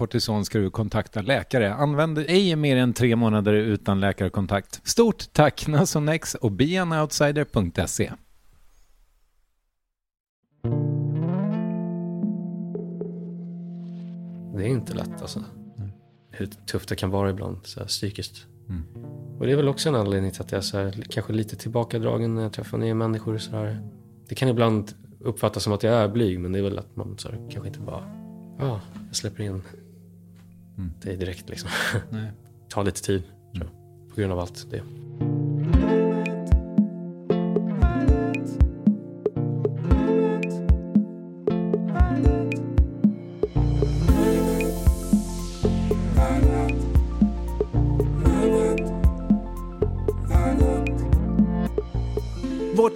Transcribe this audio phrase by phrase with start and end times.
[0.00, 1.74] kortison ska du kontakta läkare.
[1.74, 4.80] Använd ej mer än tre månader utan läkarkontakt.
[4.88, 8.12] Stort tack Nasonex och beanoutsider.se.
[14.56, 15.44] Det är inte lätt alltså.
[16.30, 18.46] Hur tufft det kan vara ibland så här, psykiskt.
[19.38, 21.56] Och det är väl också en anledning till att jag är så här, kanske lite
[21.56, 23.38] tillbakadragen när jag träffar nya människor.
[23.38, 23.82] Så här.
[24.28, 27.18] Det kan ibland uppfattas som att jag är blyg men det är väl att man
[27.18, 28.20] så här, kanske inte bara
[28.60, 29.62] ja, jag släpper in
[31.02, 31.70] det direkt liksom.
[32.10, 32.32] Nej.
[32.68, 33.22] Ta lite tid
[33.54, 34.82] tror jag, på grund av allt det.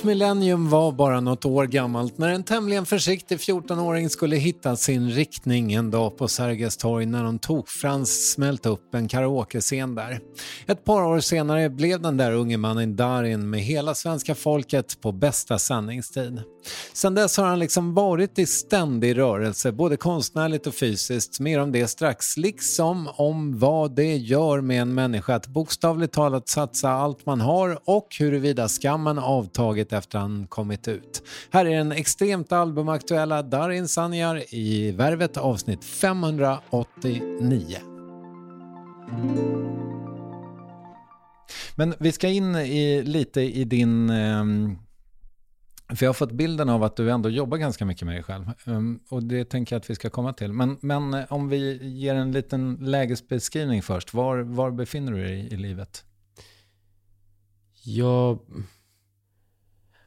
[0.05, 5.73] Millennium var bara något år gammalt när en tämligen försiktig 14-åring skulle hitta sin riktning
[5.73, 10.21] en dag på Sergels torg när någon tokfrans smält upp en karaokescen där.
[10.67, 15.13] Ett par år senare blev den där unge mannen Darin med hela svenska folket på
[15.13, 16.43] bästa sändningstid.
[16.93, 21.41] Sen dess har han liksom varit i ständig rörelse, både konstnärligt och fysiskt.
[21.41, 26.49] Mer om det strax, liksom om vad det gör med en människa att bokstavligt talat
[26.49, 31.22] satsa allt man har och huruvida skammen avtagit efter han kommit ut.
[31.50, 37.79] Här är den extremt albumaktuella Darin Sanjar i Värvet avsnitt 589.
[41.76, 44.11] Men vi ska in i, lite i din...
[44.11, 44.79] Ehm,
[45.88, 48.50] för jag har fått bilden av att du ändå jobbar ganska mycket med dig själv.
[48.67, 50.52] Ehm, och det tänker jag att vi ska komma till.
[50.52, 54.14] Men, men eh, om vi ger en liten lägesbeskrivning först.
[54.14, 56.05] Var, var befinner du dig i livet?
[57.82, 58.38] Jag...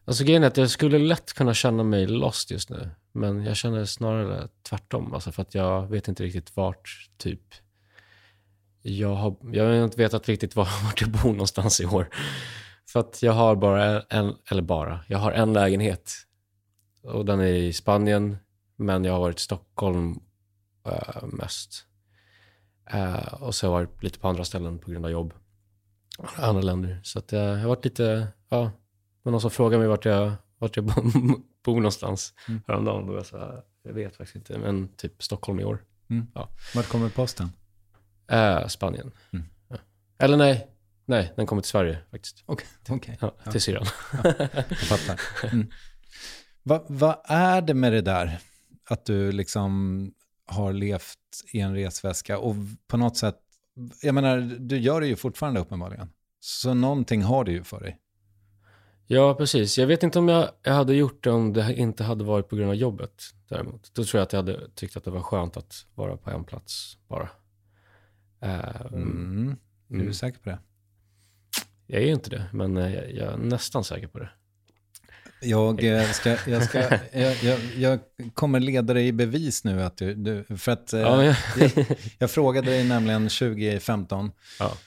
[0.08, 2.90] Alltså grejen är att jag skulle lätt kunna känna mig lost just nu.
[3.12, 5.14] Men jag känner snarare tvärtom.
[5.14, 7.42] Alltså för att jag vet inte riktigt vart typ...
[8.82, 12.10] Jag har, jag har inte vetat riktigt var, vart jag bor någonstans i år.
[12.90, 16.12] För att jag har bara en, eller bara, jag har en lägenhet.
[17.04, 18.38] Och den är i Spanien
[18.76, 20.20] Men jag har varit i Stockholm
[20.86, 21.86] äh, mest.
[22.92, 25.34] Äh, och så har jag varit lite på andra ställen på grund av jobb.
[26.36, 27.00] Andra länder.
[27.04, 28.72] Så att, uh, jag har varit lite, ja.
[29.28, 30.86] Men någon som frågar mig vart jag, vart jag
[31.66, 32.62] bor någonstans mm.
[32.68, 33.08] häromdagen.
[33.08, 35.84] Då jag sa, jag vet faktiskt inte, men typ Stockholm i år.
[36.10, 36.28] Mm.
[36.36, 36.50] Ja.
[36.76, 37.50] Vart kommer posten?
[38.68, 39.12] Spanien.
[39.34, 39.46] Mm.
[39.68, 39.76] Ja.
[40.18, 40.68] Eller nej,
[41.06, 42.44] nej, den kommer till Sverige faktiskt.
[42.46, 42.68] Okej.
[42.82, 42.96] Okay.
[42.98, 43.16] okay.
[43.20, 43.60] Ja, till ja.
[43.60, 43.86] syrran.
[44.24, 44.34] Ja,
[44.70, 45.20] jag fattar.
[45.54, 45.68] Mm.
[46.64, 48.40] Vad va är det med det där?
[48.90, 50.14] Att du liksom
[50.46, 51.20] har levt
[51.54, 52.56] i en resväska och
[52.88, 53.38] på något sätt,
[54.02, 56.10] jag menar, du gör det ju fortfarande uppenbarligen.
[56.40, 58.00] Så någonting har du ju för dig.
[59.08, 59.78] Ja, precis.
[59.78, 62.56] Jag vet inte om jag, jag hade gjort det om det inte hade varit på
[62.56, 63.92] grund av jobbet däremot.
[63.94, 66.44] Då tror jag att jag hade tyckt att det var skönt att vara på en
[66.44, 67.30] plats bara.
[68.44, 69.56] Uh, mm.
[69.90, 70.14] Är du mm.
[70.14, 70.60] säker på det?
[71.88, 74.30] Jag är inte det, men eh, jag, jag är nästan säker på det.
[75.42, 76.80] Jag, eh, ska, jag, ska,
[77.12, 78.00] jag, jag,
[78.34, 79.82] kommer leda dig i bevis nu.
[79.82, 81.36] Att du, du för att, eh, ja, jag,
[82.20, 84.78] jag, frågade dig nämligen 2015 ja.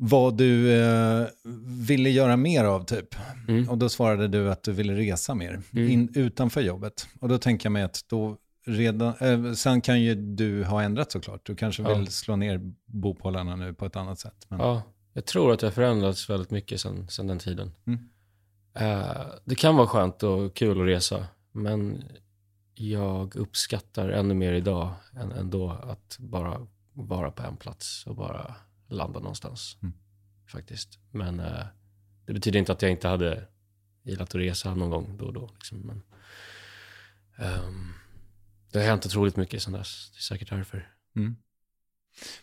[0.00, 1.26] Vad du eh,
[1.66, 3.14] ville göra mer av typ.
[3.48, 3.68] Mm.
[3.68, 5.90] Och då svarade du att du ville resa mer mm.
[5.90, 7.08] in, utanför jobbet.
[7.20, 8.36] Och då tänker jag mig att då
[8.66, 11.46] redan, eh, sen kan ju du ha ändrat såklart.
[11.46, 12.06] Du kanske vill ja.
[12.06, 14.46] slå ner bopålarna nu på ett annat sätt.
[14.48, 14.60] Men...
[14.60, 17.72] Ja, jag tror att jag förändrats väldigt mycket sen, sen den tiden.
[17.86, 18.00] Mm.
[18.80, 22.04] Uh, det kan vara skönt och kul att resa, men
[22.74, 28.16] jag uppskattar ännu mer idag än, än då att bara vara på en plats och
[28.16, 28.54] bara
[28.88, 29.76] landa någonstans.
[29.82, 29.94] Mm.
[30.52, 30.98] Faktiskt.
[31.10, 31.66] Men uh,
[32.26, 33.48] det betyder inte att jag inte hade
[34.02, 35.50] gillat att resa någon gång då och då.
[35.54, 35.78] Liksom.
[35.78, 36.02] Men,
[37.64, 37.94] um,
[38.72, 40.10] det har hänt otroligt mycket sedan dess.
[40.10, 40.92] Det är säkert därför.
[41.16, 41.36] Mm.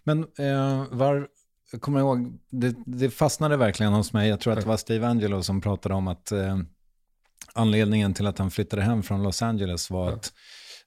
[0.04, 1.28] Men eh, var,
[1.72, 4.30] jag kommer ihåg, det, det, fastnade verkligen hos mig.
[4.30, 6.60] Jag tror att det var Steve Angelo som pratade om att eh,
[7.54, 10.16] anledningen till att han flyttade hem från Los Angeles var ja.
[10.16, 10.34] att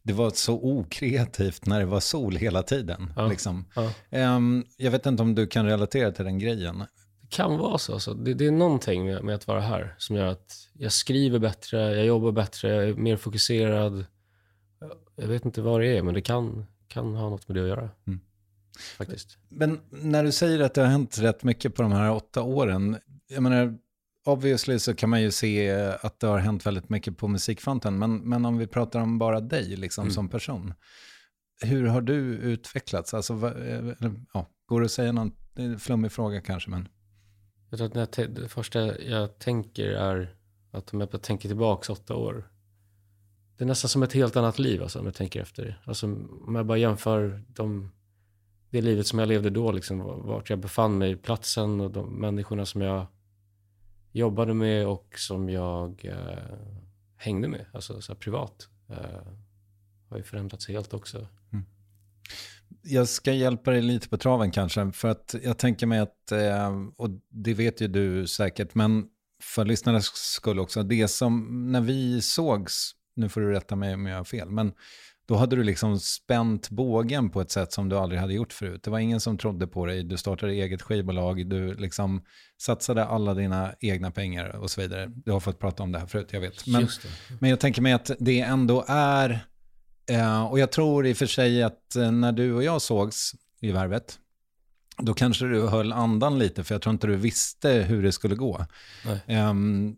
[0.08, 3.12] det var så okreativt när det var sol hela tiden.
[3.16, 3.26] Ja.
[3.26, 3.64] Liksom.
[3.74, 4.36] Ja.
[4.36, 6.78] Um, jag vet inte om du kan relatera till den grejen.
[7.20, 7.92] Det kan vara så.
[7.92, 8.14] Alltså.
[8.14, 11.96] Det, det, är någonting med, med, att vara här som gör att jag skriver bättre,
[11.96, 14.04] jag jobbar bättre, jag är mer fokuserad.
[15.16, 17.68] Jag vet inte vad det är, men det kan, kan ha något med det att
[17.68, 17.90] göra.
[18.06, 18.20] Mm
[18.98, 19.38] faktiskt.
[19.48, 22.98] Men när du säger att det har hänt rätt mycket på de här åtta åren,
[23.28, 23.78] jag menar,
[24.28, 25.70] obviously så kan man ju se
[26.00, 29.40] att det har hänt väldigt mycket på musikfronten, men, men om vi pratar om bara
[29.40, 30.14] dig liksom mm.
[30.14, 30.74] som person,
[31.60, 33.14] hur har du utvecklats?
[33.14, 35.32] Alltså, eller, ja, går det att säga någon
[35.78, 36.88] flummig fråga kanske, men...
[37.70, 40.34] Jag tror att det första jag tänker är
[40.70, 42.50] att om jag tänker tillbaka åtta år,
[43.56, 45.82] det är nästan som ett helt annat liv alltså, om jag tänker efter.
[45.84, 46.06] Alltså,
[46.46, 47.90] om jag bara jämför de
[48.70, 52.66] det livet som jag levde då, liksom, vart jag befann mig, platsen och de människorna
[52.66, 53.06] som jag
[54.12, 56.58] jobbade med och som jag eh,
[57.16, 59.32] hängde med, alltså så privat, eh,
[60.08, 61.28] har ju förändrats helt också.
[61.52, 61.64] Mm.
[62.82, 66.82] Jag ska hjälpa dig lite på traven kanske, för att jag tänker mig att, eh,
[66.96, 69.06] och det vet ju du säkert, men
[69.42, 74.06] för lyssnarnas skull också, det som, när vi sågs, nu får du rätta mig om
[74.06, 74.72] jag har fel, men
[75.28, 78.82] då hade du liksom spänt bågen på ett sätt som du aldrig hade gjort förut.
[78.82, 82.22] Det var ingen som trodde på dig, du startade eget skivbolag, du liksom
[82.58, 85.12] satsade alla dina egna pengar och så vidare.
[85.24, 86.66] Du har fått prata om det här förut, jag vet.
[86.66, 86.88] Men,
[87.38, 89.46] men jag tänker mig att det ändå är,
[90.10, 93.32] eh, och jag tror i och för sig att eh, när du och jag sågs
[93.60, 94.18] i Värvet,
[94.98, 98.34] då kanske du höll andan lite, för jag tror inte du visste hur det skulle
[98.34, 98.66] gå.
[99.26, 99.96] Um,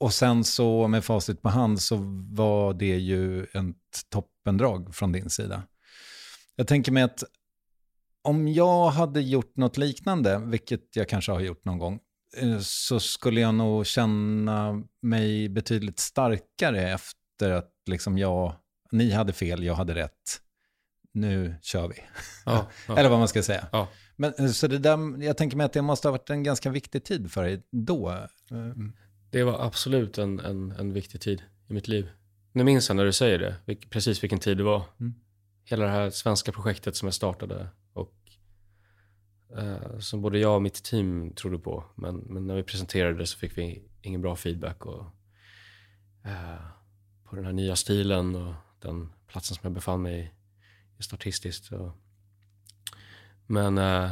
[0.00, 1.96] och sen så med facit på hand så
[2.32, 5.62] var det ju ett toppendrag från din sida.
[6.56, 7.24] Jag tänker mig att
[8.22, 12.00] om jag hade gjort något liknande, vilket jag kanske har gjort någon gång,
[12.36, 18.54] eh, så skulle jag nog känna mig betydligt starkare efter att liksom jag,
[18.92, 20.40] ni hade fel, jag hade rätt.
[21.12, 22.02] Nu kör vi.
[22.46, 22.98] Ja, ja.
[22.98, 23.66] Eller vad man ska säga.
[23.72, 23.88] Ja.
[24.16, 26.70] Men, eh, så det där, jag tänker mig att det måste ha varit en ganska
[26.70, 28.28] viktig tid för dig då.
[29.30, 32.10] Det var absolut en, en, en viktig tid i mitt liv.
[32.52, 34.82] Nu minns jag när du säger det, vilk, precis vilken tid det var.
[35.00, 35.14] Mm.
[35.64, 38.14] Hela det här svenska projektet som jag startade och
[39.56, 41.84] eh, som både jag och mitt team trodde på.
[41.94, 44.86] Men, men när vi presenterade det så fick vi ingen bra feedback.
[44.86, 45.04] Och,
[46.24, 46.66] eh,
[47.24, 50.30] på den här nya stilen och den platsen som jag befann mig i
[50.96, 51.72] just artistiskt.
[51.72, 51.92] Och,
[53.46, 54.10] men eh,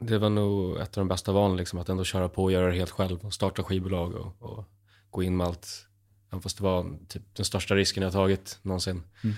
[0.00, 2.66] det var nog ett av de bästa valen, liksom, att ändå köra på och göra
[2.66, 4.64] det helt själv och starta skivbolag och, och
[5.10, 5.86] gå in med allt.
[6.28, 9.02] Även fast det var typ, den största risken jag tagit någonsin.
[9.24, 9.36] Mm.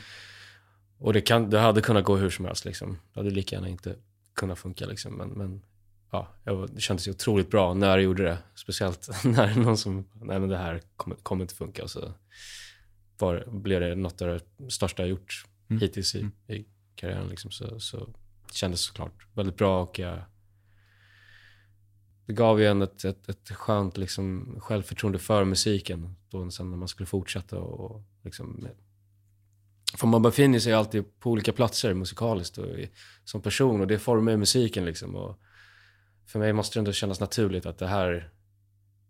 [0.98, 2.64] Och det, kan, det hade kunnat gå hur som helst.
[2.64, 2.98] Liksom.
[3.12, 3.96] Det hade lika gärna inte
[4.34, 4.86] kunnat funka.
[4.86, 5.14] Liksom.
[5.14, 5.62] Men, men
[6.10, 8.38] ja, jag, det kändes otroligt bra när jag gjorde det.
[8.54, 11.88] Speciellt när någon som, nej men det här kommer, kommer inte funka.
[11.88, 12.12] Så
[13.18, 15.80] var, blev det något av det största jag gjort Mm.
[15.80, 16.64] hittills i, i
[16.94, 17.28] karriären.
[17.28, 17.50] Liksom.
[17.50, 17.96] Så, så
[18.46, 20.18] det kändes såklart väldigt bra och jag,
[22.26, 26.16] det gav ju en ett, ett, ett skönt liksom, självförtroende för musiken.
[26.30, 28.68] Då sen när man skulle fortsätta och, och liksom,
[29.96, 32.90] för man befinner sig alltid på olika platser musikaliskt och i,
[33.24, 35.16] som person och det formar ju musiken liksom.
[35.16, 35.38] Och
[36.26, 38.30] för mig måste det ändå kännas naturligt att det här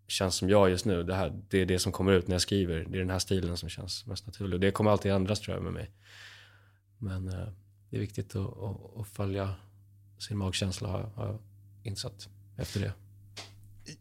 [0.08, 1.02] känns som jag just nu.
[1.02, 2.86] Det, här, det är det som kommer ut när jag skriver.
[2.90, 4.54] Det är den här stilen som känns mest naturlig.
[4.54, 5.90] Och det kommer alltid ändras tror jag med mig.
[6.98, 7.48] Men eh,
[7.90, 9.54] det är viktigt att, att, att följa
[10.18, 11.38] sin magkänsla har jag, har jag
[11.82, 12.28] insett
[12.62, 12.92] efter det.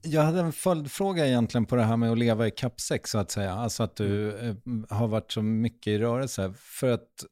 [0.01, 3.31] Jag hade en följdfråga egentligen på det här med att leva i kappsäck så att
[3.31, 3.53] säga.
[3.53, 4.55] Alltså att du eh,
[4.89, 6.53] har varit så mycket i rörelse.
[6.57, 7.25] För att,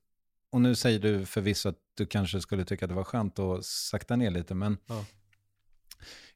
[0.51, 3.65] och nu säger du förvisso att du kanske skulle tycka att det var skönt att
[3.65, 5.05] sakta ner lite, men Ja.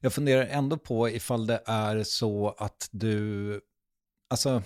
[0.00, 3.60] jag funderar ändå på ifall det är så att du,
[4.30, 4.62] alltså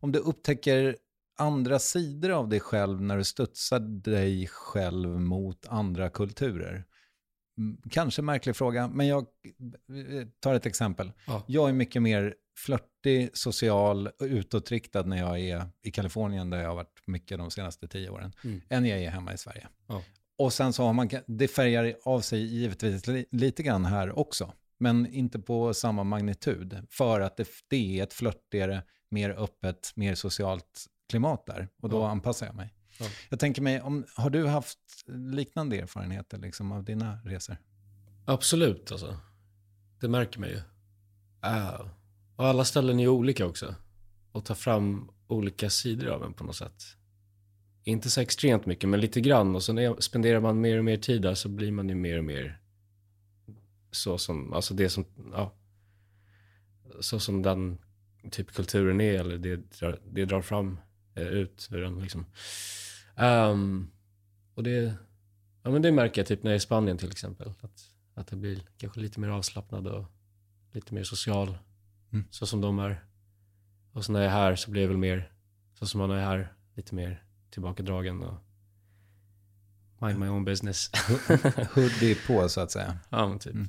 [0.00, 0.96] om du upptäcker
[1.38, 6.84] andra sidor av dig själv när du studsar dig själv mot andra kulturer.
[7.58, 11.12] Mm, Kanske märklig fråga, men jag eh, tar ett exempel.
[11.26, 11.44] Ja.
[11.46, 16.68] Jag är mycket mer flörtig, social och utåtriktad när jag är i Kalifornien där jag
[16.68, 18.60] har varit mycket de senaste tio åren, Mm.
[18.68, 19.68] än jag är hemma i Sverige.
[19.86, 20.02] Ja.
[20.38, 24.52] Och sen så har man, det färgar av sig givetvis li, lite grann här också,
[24.78, 30.14] men inte på samma magnitud, för att det, det är ett flörtigare, mer öppet, mer
[30.14, 32.08] socialt klimat där, och då Ja.
[32.10, 32.74] anpassar jag mig.
[33.00, 33.06] Ja.
[33.28, 37.56] Jag tänker mig, om, har du haft liknande erfarenheter liksom, av dina resor?
[38.24, 39.20] Absolut alltså.
[40.00, 40.60] Det märker man ju.
[41.42, 41.86] Äh.
[42.36, 43.74] Och alla ställen är olika också.
[44.32, 46.84] Och tar fram olika sidor av en på något sätt.
[47.84, 49.54] Inte så extremt mycket, men lite grann.
[49.54, 52.18] Och så när spenderar man mer och mer tid där så blir man ju mer
[52.18, 52.60] och mer
[53.90, 55.54] så som, alltså det som, ja.
[57.00, 57.78] Så som den
[58.30, 59.60] typ kulturen är, eller det,
[60.12, 60.80] det drar fram,
[61.14, 62.26] eh, ut ur den liksom.
[63.16, 63.90] Ehm,
[64.54, 64.94] och det,
[65.62, 67.52] ja men det märker jag typ när jag är i Spanien till exempel.
[67.60, 70.04] Att, att det blir kanske lite mer avslappnad och
[70.72, 71.58] lite mer social.
[72.12, 72.24] Mm.
[72.30, 73.04] Så som de är.
[73.92, 75.32] Och så när jag är här så blir jag väl mer
[75.78, 76.52] så som man är här.
[76.74, 78.34] Lite mer tillbakadragen och
[79.98, 80.90] mind my own business.
[81.74, 82.98] Hoodie på så att säga.
[83.10, 83.54] ja men typ.
[83.54, 83.68] Mm.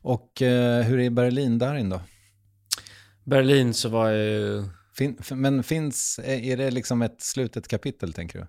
[0.00, 2.00] Och eh, hur är Berlin där in då?
[3.24, 8.38] Berlin så var jag ju, Fin, men finns, är det liksom ett slutet kapitel tänker
[8.38, 8.46] du?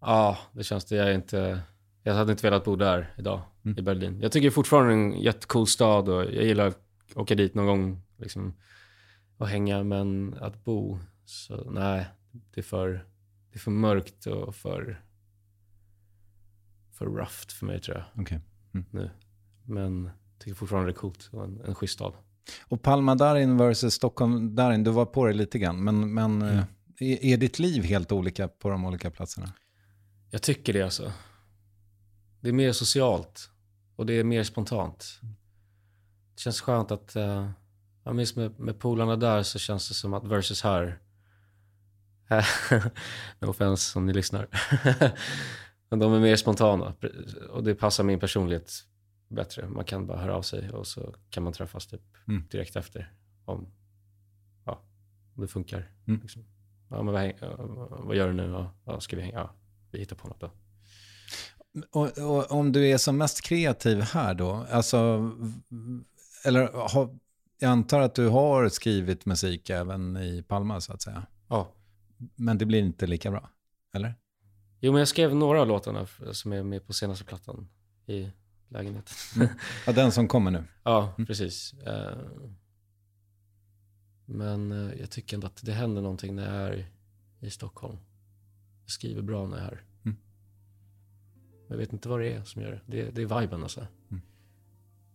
[0.00, 0.96] ja det känns det.
[0.96, 1.60] Jag är inte,
[2.02, 3.78] jag hade inte velat bo där idag Mm.
[3.78, 4.20] i Berlin.
[4.22, 6.78] Jag tycker fortfarande en jättecool stad och jag gillar att
[7.14, 8.54] åka dit någon gång liksom
[9.36, 9.82] och hänga.
[9.84, 12.06] Men att bo, så nej,
[12.54, 12.88] det är för,
[13.50, 15.02] det är för mörkt och för,
[16.90, 18.40] för rough för mig tror jag Okej.
[18.90, 19.10] nu.
[19.64, 22.14] Men jag tycker fortfarande det är coolt och en, en schysst stad.
[22.62, 26.64] Och Palma Darin versus Stockholm Darin, du var på det lite grann, men, men eh,
[26.98, 29.52] är, är ditt liv helt olika på de olika platserna?
[30.30, 31.12] Jag tycker det alltså.
[32.40, 33.50] Det är mer socialt
[33.96, 35.20] och det är mer spontant.
[36.34, 37.50] Det känns skönt att, uh,
[38.04, 40.98] jag minns med, med polarna där så känns det som att versus här,
[43.38, 44.48] no offense om ni lyssnar,
[45.90, 46.94] men de är mer spontana
[47.50, 48.72] och det passar min personlighet
[49.32, 49.68] bättre.
[49.68, 52.44] Man kan bara höra av sig och så kan man träffas typ Mm.
[52.50, 53.12] direkt efter
[53.44, 53.66] om,
[54.64, 54.82] ja,
[55.34, 55.90] om det funkar.
[56.06, 56.20] Mm.
[56.20, 56.44] Liksom.
[56.90, 58.66] Ja, men vad, vad gör du nu?
[58.84, 59.38] Ja, ska vi hänga?
[59.38, 59.54] Ja,
[59.90, 60.50] vi hittar på något då.
[61.90, 65.30] Och, och om du är som mest kreativ här då, alltså,
[66.44, 67.18] eller har,
[67.58, 71.72] jag antar att du har skrivit musik även i Palma så att säga, Ja.
[72.36, 73.50] men det blir inte lika bra,
[73.94, 74.14] eller?
[74.80, 77.68] Jo, men jag skrev några av låtarna som är med på senaste plattan
[78.06, 78.30] i
[78.72, 79.48] lägenheten.
[79.86, 80.64] Ja, den som kommer nu.
[80.82, 81.74] ja, precis.
[81.74, 82.18] Eh,
[84.26, 86.86] Men eh, jag tycker ändå att det händer någonting när jag är
[87.40, 87.96] i Stockholm.
[88.84, 89.82] Jag skriver bra när jag är här.
[90.04, 90.16] Mm.
[91.68, 92.80] Jag vet inte vad det är som gör det.
[92.86, 93.86] Det, det är viben alltså.
[94.10, 94.22] Mm.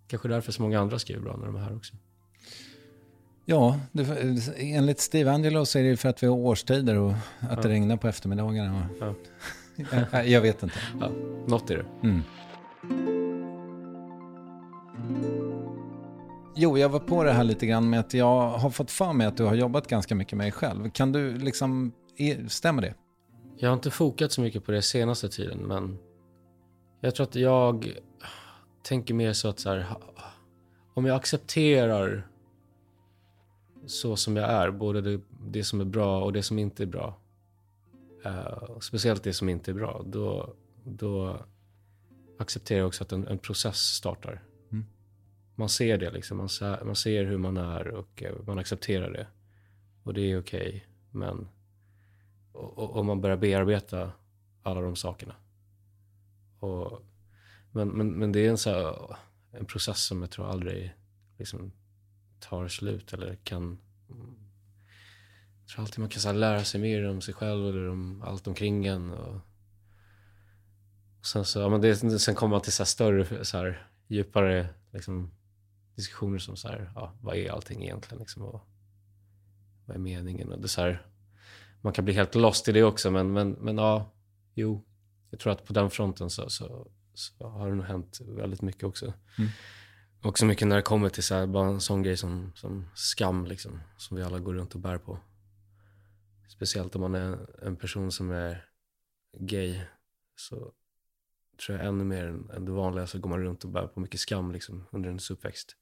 [0.08, 1.96] Kanske därför så många andra skriver bra när de är här också.
[3.46, 4.04] Ja, det,
[4.58, 7.74] enligt Steve Angelo så är det för att vi har årstider och att det Ja.
[7.76, 8.90] regnar på eftermiddagarna.
[9.00, 9.16] Ja.
[10.12, 10.80] jag, jag vet inte.
[11.00, 11.12] Ja,
[11.48, 12.08] något är det.
[12.08, 12.22] Mm.
[16.60, 19.28] Jo, jag var på det här lite grann med att jag har fått för mig
[19.28, 20.90] att du har jobbat ganska mycket med dig själv.
[20.90, 21.92] Kan du liksom,
[22.48, 22.94] stämmer det?
[23.58, 25.98] Jag har inte fokat så mycket på det senaste tiden, men
[27.02, 27.94] jag tror att jag
[28.84, 29.86] tänker mer så att så här,
[30.94, 32.28] om jag accepterar
[33.86, 36.88] så som jag är, både det, det som är bra och det som inte är
[36.88, 37.20] bra,
[38.26, 41.38] uh, speciellt det som inte är bra, då, då
[42.40, 44.44] accepterar jag också att en, en process startar.
[45.60, 46.38] Man ser det, liksom.
[46.38, 49.28] man, ser, man ser hur man är och eh, man accepterar det.
[50.04, 51.48] Och det är okej, men
[52.58, 54.12] och, man börjar bearbeta
[54.64, 55.36] alla de sakerna.
[56.60, 57.02] Och,
[57.72, 59.16] men, men, men det är en, så här,
[59.52, 60.94] en process som jag tror aldrig
[61.38, 61.72] liksom,
[62.40, 63.78] tar slut eller kan...
[65.60, 68.22] Jag tror alltid man kan så här, lära sig mer om sig själv eller om
[68.22, 69.12] allt omkring en.
[69.12, 69.36] Och,
[71.20, 73.88] och sen, så, ja, men det, sen kommer man till så här, större, så här,
[74.08, 75.32] djupare liksom,
[75.98, 78.20] diskussioner som så här, ja, vad är allting egentligen?
[78.20, 78.62] Liksom, och,
[79.86, 80.52] vad är meningen?
[80.52, 81.06] Och det så här,
[81.82, 84.14] man kan bli helt lost i det också, men, men, men ja,
[84.54, 84.84] jo.
[85.30, 88.84] Jag tror att på den fronten så, så, så har det nog hänt väldigt mycket
[88.84, 89.06] också.
[89.38, 89.50] Mm.
[90.22, 93.46] Också mycket när det kommer till så här, bara en sån grej som, som skam,
[93.46, 95.20] liksom, som vi alla går runt och bär på.
[96.50, 98.66] Speciellt om man är en person som är
[99.40, 99.82] gay,
[100.36, 100.74] så
[101.66, 104.00] tror jag ännu mer än, än det vanliga så går man runt och bär på
[104.00, 105.76] mycket skam liksom, under ens uppväxt.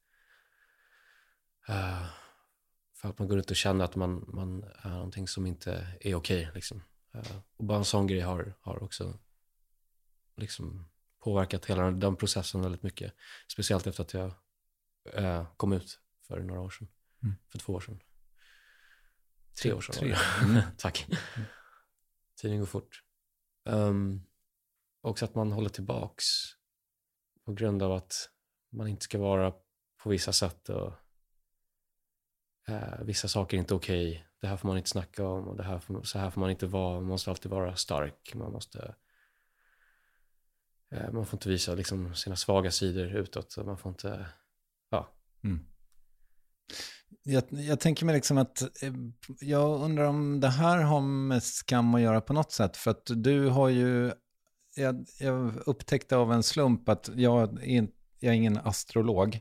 [1.68, 2.06] Uh,
[2.94, 6.14] för att man går runt och känner att man, man är någonting som inte är
[6.14, 6.42] okej.
[6.42, 6.82] Okay, liksom.
[7.14, 9.18] uh, och bara en sån grej har, har också
[10.36, 13.14] liksom påverkat hela den processen väldigt mycket.
[13.52, 14.32] Speciellt efter att jag
[15.18, 16.88] uh, kom ut för några år sedan.
[17.22, 17.36] Mm.
[17.48, 18.00] För två år sedan.
[19.62, 19.94] Tre år sedan.
[19.94, 20.16] Tre.
[20.44, 20.62] Mm.
[20.78, 21.06] Tack.
[21.08, 21.48] Mm.
[22.36, 23.02] Tiden går fort.
[23.64, 24.22] Um,
[25.00, 26.24] också att man håller tillbaks
[27.44, 28.30] på grund av att
[28.70, 29.52] man inte ska vara
[30.02, 30.92] på vissa sätt och
[32.68, 34.10] eh, vissa saker är inte okej.
[34.10, 34.22] Okay.
[34.40, 36.50] Det här får man inte snacka om och det här får, så här får man
[36.50, 36.94] inte vara.
[36.94, 38.32] Man måste alltid vara stark.
[38.34, 38.94] Man måste
[40.90, 43.56] eh, man får inte visa liksom, sina svaga sidor utåt.
[43.56, 44.26] Man får inte,
[44.90, 45.14] ja.
[45.44, 45.66] Mm.
[47.22, 48.92] Jag, jag, tänker mig liksom att eh,
[49.40, 52.76] jag undrar om det här har med skam att göra på något sätt.
[52.76, 54.12] För att du har ju
[54.76, 59.40] jag, jag, upptäckte av en slump att jag är, jag är ingen astrolog.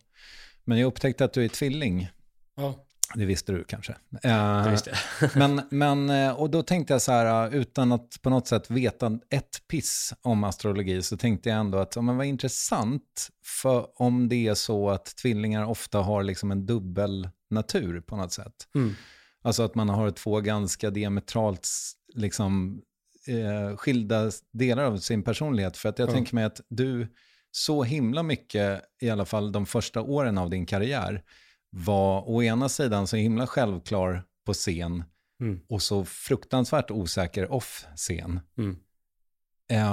[0.63, 2.09] Men jag upptäckte att du är tvilling.
[2.55, 2.84] Ja.
[3.13, 3.95] Det visste du kanske.
[4.21, 4.91] Det visste
[5.35, 8.71] men, men, eh, och då tänkte jag så här, eh, utan att på något sätt
[8.71, 13.29] veta ett piss om astrologi, så tänkte jag ändå att men vad intressant,
[13.61, 18.33] för om det är så att tvillingar ofta har liksom en dubbel natur på något
[18.33, 18.55] sätt.
[18.75, 18.93] Mm.
[19.41, 21.67] Alltså att man har två ganska diametralt
[22.13, 22.81] liksom,
[23.27, 25.77] eh, skilda delar av sin personlighet.
[25.77, 26.15] För att jag mm.
[26.15, 27.07] tänker mig att du
[27.51, 31.23] så himla mycket, i alla fall de första åren av din karriär,
[31.75, 35.03] var å ena sidan så himla självklar på scen
[35.41, 35.59] mm.
[35.69, 38.39] och så fruktansvärt osäker off-scen.
[38.57, 38.77] Mm.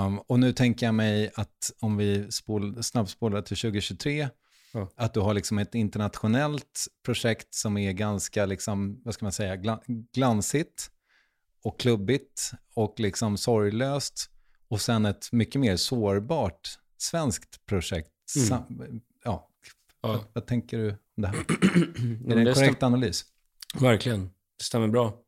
[0.07, 4.29] Um, och nu tänker jag mig att om vi spol, snabbspolar till 2023,
[4.73, 4.89] ja.
[4.97, 9.79] att du har liksom ett internationellt projekt som är ganska, liksom, vad ska man säga,
[10.13, 10.91] glansigt
[11.65, 14.31] och klubbigt och liksom sorglöst.
[14.69, 18.09] Och sen ett mycket mer sårbart svenskt projekt.
[18.37, 19.01] Mm.
[19.25, 19.49] Ja,
[20.03, 20.09] ja.
[20.09, 21.37] Vad, vad, tänker du det här?
[22.31, 23.25] är det en korrekt analys?
[23.81, 25.23] Verkligen, det stämmer bra.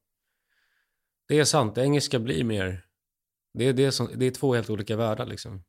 [1.28, 2.87] Det är sant, engelska blir mer...
[3.54, 5.64] Det är, det som, det är två helt olika världar liksom.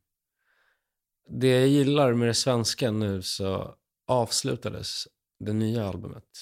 [1.28, 5.08] Det jag gillar med det svenska nu så avslutades
[5.38, 6.38] det nya albumet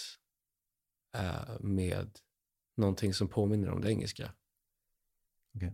[1.17, 2.19] äh, med
[2.77, 4.33] någonting som påminner om det engelska.
[5.57, 5.71] Okay.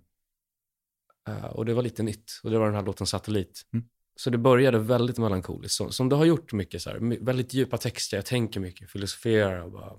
[1.28, 2.40] Uh, och det var lite nytt.
[2.42, 3.66] Och det var den här låten Satellit.
[3.72, 3.88] Mm.
[4.20, 6.82] Så det började väldigt melankoliskt, som, som det har gjort mycket.
[6.82, 9.96] Så här, väldigt djupa texter, jag tänker mycket, filosoferar och bara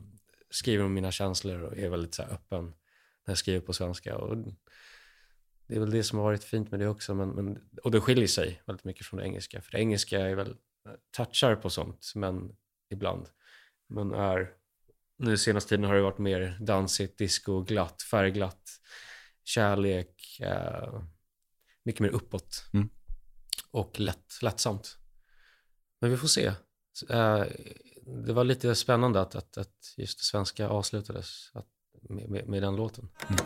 [0.49, 4.17] skriver om mina känslor och är väldigt så här, öppen när jag skriver på svenska.
[4.17, 4.37] Och
[5.67, 7.15] det är väl det som har varit fint med det också.
[7.15, 9.61] Men, men, och det skiljer sig väldigt mycket från det engelska.
[9.61, 10.55] För det engelska är väl,
[11.17, 12.55] touchar på sånt, men
[12.89, 13.29] ibland.
[13.89, 14.51] Men är
[15.17, 18.69] nu senaste tiden har det varit mer dansigt, disco, glatt, färgglatt,
[19.43, 21.01] kärlek, eh,
[21.83, 22.89] mycket mer uppåt mm
[23.71, 24.97] och lätt, lättsamt.
[26.01, 26.45] Men vi får se.
[27.09, 27.43] Eh,
[28.25, 31.51] det var lite spännande att, att, att just det svenska avslutades
[32.09, 33.09] med, med, med den låten.
[33.29, 33.45] Mm.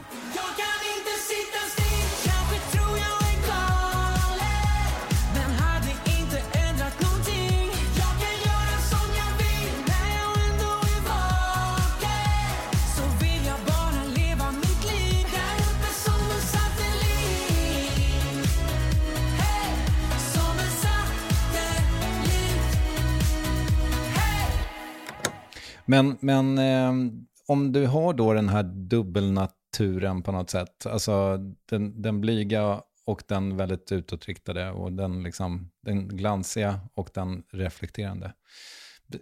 [25.85, 27.13] Men, men eh,
[27.47, 33.23] om du har då den här dubbelnaturen på något sätt, alltså den, den blyga och
[33.27, 38.33] den väldigt utåtriktade och den, liksom, den glansiga och den reflekterande.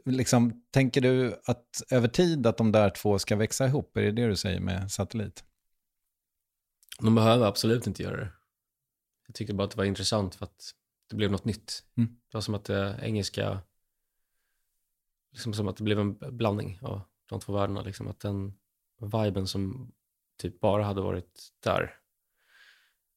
[0.05, 3.97] Liksom, tänker du att över tid att de där två ska växa ihop?
[3.97, 5.43] Är det det du säger med satellit?
[6.99, 8.31] De behöver absolut inte göra det.
[9.27, 10.71] Jag tyckte bara att det var intressant för att
[11.09, 11.83] det blev något nytt.
[11.97, 12.09] Mm.
[12.09, 13.59] Det var som att det engelska
[15.33, 17.81] liksom som att det blev en blandning av de två världarna.
[17.81, 18.53] Liksom att den
[18.99, 19.91] viben som
[20.37, 21.95] typ bara hade varit där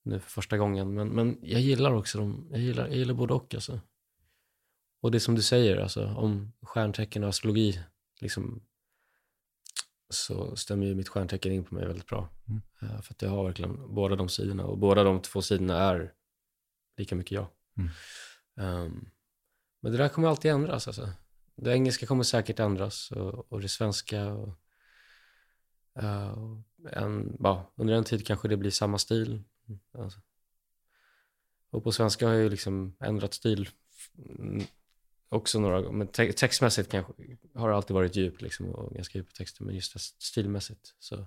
[0.03, 0.95] nu för första gången.
[0.95, 2.49] Men, men jag gillar också dem.
[2.51, 3.55] Jag gillar, jag gillar både och.
[3.55, 3.81] Alltså.
[5.01, 7.81] Och det som du säger alltså, om stjärntecken och astrologi,
[8.21, 8.63] liksom,
[10.11, 12.29] så stämmer ju mitt stjärntecken in på mig väldigt bra.
[12.49, 12.63] Mm.
[12.83, 16.13] Uh, för att jag har verkligen båda de sidorna och båda de två sidorna är
[16.97, 17.47] lika mycket jag.
[17.77, 17.91] Mm.
[18.85, 19.11] Um,
[19.81, 20.87] men det där kommer alltid ändras.
[20.87, 21.09] Alltså.
[21.57, 24.33] Det engelska kommer säkert ändras och, och det svenska.
[24.33, 24.59] Och,
[26.03, 26.59] uh,
[26.93, 29.43] en, ja, under en tid kanske det blir samma stil.
[29.99, 30.21] Alltså.
[31.71, 33.69] Och på svenska har jag ju liksom ändrat stil
[35.29, 35.99] också några gånger.
[35.99, 37.13] Men te textmässigt kanske
[37.55, 39.65] har det alltid varit djup liksom, och ganska djupa texter.
[39.65, 41.27] Men just stilmässigt så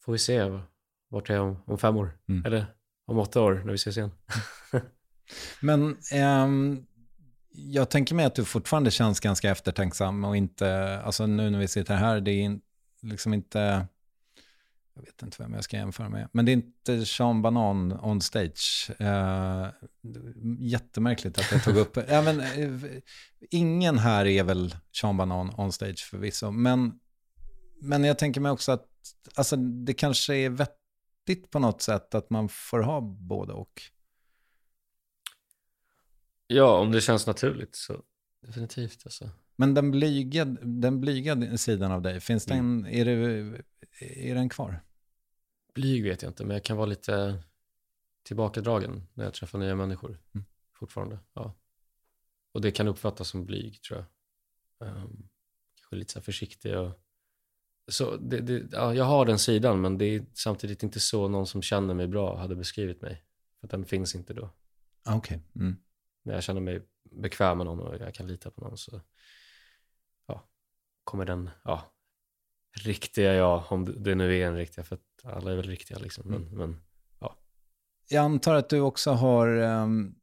[0.00, 0.60] får vi se
[1.08, 2.18] vart jag är om, om fem år.
[2.28, 2.44] Mm.
[2.44, 2.66] Eller
[3.04, 4.10] om åtta år när vi ses igen.
[5.60, 6.86] Men ehm,
[7.66, 11.68] jag tänker mig att du fortfarande känns ganska eftertänksam och inte, alltså nu när vi
[11.68, 12.60] sitter här, det är in,
[13.02, 13.86] liksom inte,
[14.94, 18.20] jag vet inte vem jag ska jämföra med, men det är inte Sean Banan on
[18.20, 18.90] stage.
[19.00, 19.68] Uh,
[20.58, 23.00] jättemärkligt att jag tog upp, ja, men, eh,
[23.50, 26.92] ingen här är väl Sean Banan on stage förvisso, men,
[27.80, 28.86] men jag tänker mig också att
[29.34, 33.82] alltså, det kanske är vettigt på något sätt att man får ha både och.
[36.50, 38.02] Ja, om det känns naturligt så
[38.46, 39.02] definitivt.
[39.04, 39.30] Alltså.
[39.56, 43.62] Men den blyga, den blyga sidan av dig, finns den, är, det,
[44.00, 44.80] är den kvar?
[45.74, 47.42] Blyg vet jag inte, men jag kan vara lite
[48.22, 50.44] tillbakadragen när jag träffar nya människor Mm.
[50.72, 51.18] fortfarande.
[51.34, 51.54] Ja.
[52.52, 53.98] Och det kan uppfattas som blyg, tror
[54.78, 54.88] jag.
[54.88, 55.28] Um,
[55.74, 56.90] kanske lite så försiktig och...
[57.90, 61.46] Så det, det, ja, jag har den sidan, men det är samtidigt inte så någon
[61.46, 63.24] som känner mig bra hade beskrivit mig.
[63.60, 64.50] För den finns inte då.
[65.04, 65.40] Ah, Okej.
[65.54, 65.76] Mm.
[66.22, 69.00] När jag känner mig bekväm med någon och jag kan lita på någon så
[70.26, 70.48] ja,
[71.04, 71.92] kommer den ja,
[72.84, 76.30] riktiga jag, om det nu är en riktiga, för att alla är väl riktiga liksom.
[76.30, 76.80] Men, men
[78.10, 80.14] Jag antar att du också har um,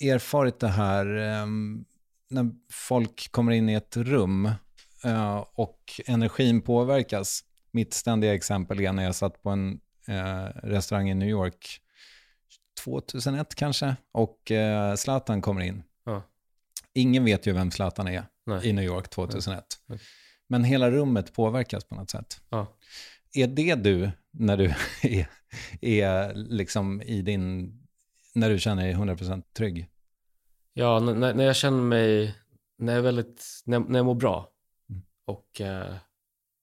[0.00, 1.06] erfarit det här
[1.42, 1.84] um,
[2.28, 4.46] när folk kommer in i ett rum
[5.04, 7.44] uh, och energin påverkas.
[7.70, 11.80] Mitt ständiga exempel är när jag satt på en uh, restaurang i New York
[12.84, 15.82] 2001 kanske och uh, Zlatan kommer in.
[16.04, 16.22] ja,
[16.94, 18.68] Ingen vet ju vem Zlatan är nej.
[18.68, 19.64] i New York 2001.
[19.86, 19.98] Nej.
[20.46, 22.40] Men hela rummet påverkas på något sätt.
[22.48, 22.76] Ja.
[23.32, 25.28] Är det du när du är,
[25.80, 27.72] är liksom i din,
[28.34, 29.88] när du känner dig 100% trygg?
[30.72, 32.34] Ja, när, när jag känner mig,
[32.78, 34.52] när jag, är väldigt, när, när jag mår bra
[34.90, 35.02] Mm.
[35.24, 35.94] och eh,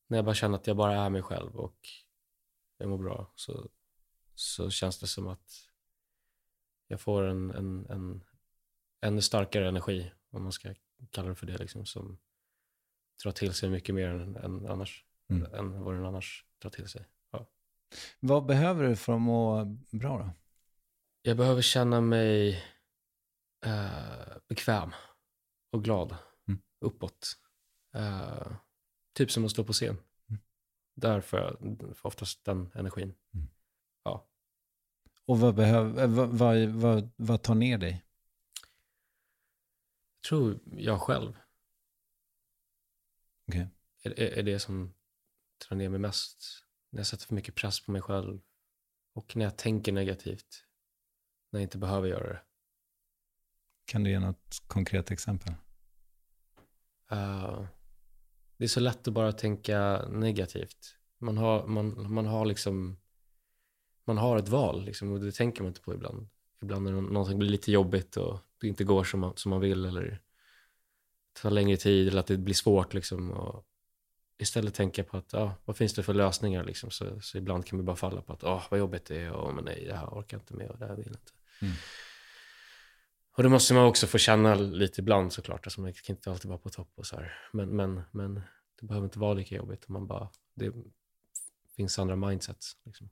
[0.07, 1.77] när jag bara känner att jag bara är mig själv och
[2.77, 3.69] jag mår bra så,
[4.35, 5.49] så känns det som att
[6.87, 8.23] jag får en, en, en
[9.01, 10.73] ännu starkare energi, om man ska
[11.11, 12.17] kalla det för det, liksom, som
[13.23, 15.53] drar till sig mycket mer än, än annars, Mm.
[15.53, 17.05] än vad den annars drar till sig.
[17.31, 17.45] Ja.
[18.19, 20.29] Vad behöver du för att må bra då?
[21.21, 22.63] Jag behöver känna mig
[23.65, 24.91] eh, bekväm
[25.71, 26.15] och glad.
[26.47, 26.61] Mm.
[26.79, 27.27] Uppåt.
[27.93, 28.51] Eh,
[29.13, 29.97] typ som att stå på scen.
[30.29, 30.41] Mm.
[30.95, 31.57] Där får jag
[32.01, 33.13] oftast den energin.
[33.33, 33.47] Mm.
[35.25, 38.05] Och vad, behöver, vad, vad, vad, vad tar ner dig?
[40.21, 41.37] Jag tror jag själv
[43.47, 43.67] Okej.
[44.03, 44.93] är, är, är det som
[45.67, 46.65] drar ner mig mest.
[46.89, 48.39] När jag sätter för mycket press på mig själv.
[49.13, 50.65] Och när jag tänker negativt.
[51.49, 52.41] När jag inte behöver göra det.
[53.85, 55.53] Kan du ge något konkret exempel?
[57.11, 57.65] Eh,
[58.57, 60.97] det är så lätt att bara tänka negativt.
[61.17, 62.97] Man har, man, man har liksom
[64.05, 66.27] man har ett val liksom, och det tänker man inte på ibland.
[66.61, 69.61] Ibland när nå- någonting blir lite jobbigt och det inte går som man, som man
[69.61, 70.21] vill eller
[71.41, 73.31] tar längre tid eller att det blir svårt liksom.
[73.31, 73.65] Och
[74.37, 76.91] istället tänka på att, ja, vad finns det för lösningar liksom?
[76.91, 79.55] Så, så ibland kan vi bara falla på att, åh, vad jobbigt det är och
[79.55, 81.31] men nej, det här orkar jag inte med och det här vill jag inte.
[81.61, 81.73] Mm.
[83.37, 85.65] Och det måste man också få känna lite ibland såklart.
[85.65, 87.33] Alltså man kan inte alltid vara på topp och så här.
[87.53, 88.41] Men, men, men
[88.79, 90.71] det behöver inte vara lika jobbigt om man bara, det
[91.75, 92.71] finns andra mindsets.
[92.85, 93.09] Liksom.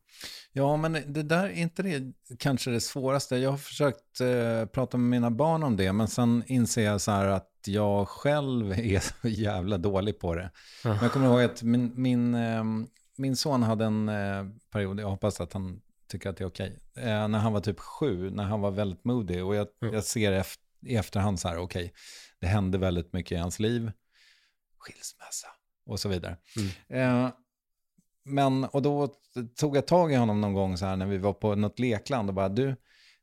[0.51, 3.37] Ja, men det där är inte det kanske det svåraste.
[3.37, 7.11] Jag har försökt eh, prata med mina barn om det, men sen inser jag så
[7.11, 10.51] här att jag själv är så jävla dålig på det.
[10.83, 12.63] Men jag kommer ihåg att min, min, eh,
[13.17, 16.79] min son hade en eh, period, jag hoppas att han tycker att det är okej,
[16.97, 19.41] eh, när han var typ sju, när han var väldigt moody.
[19.41, 19.93] Och jag, Mm.
[19.93, 21.93] jag ser eft, i efterhand så här, okej,
[22.39, 23.91] det hände väldigt mycket i hans liv.
[24.77, 25.47] Skilsmässa
[25.85, 26.37] och så vidare.
[26.87, 27.29] Eh,
[28.23, 29.07] men, och då
[29.59, 32.29] tog jag tag i honom någon gång så här när vi var på något lekland
[32.29, 32.75] och bara, du,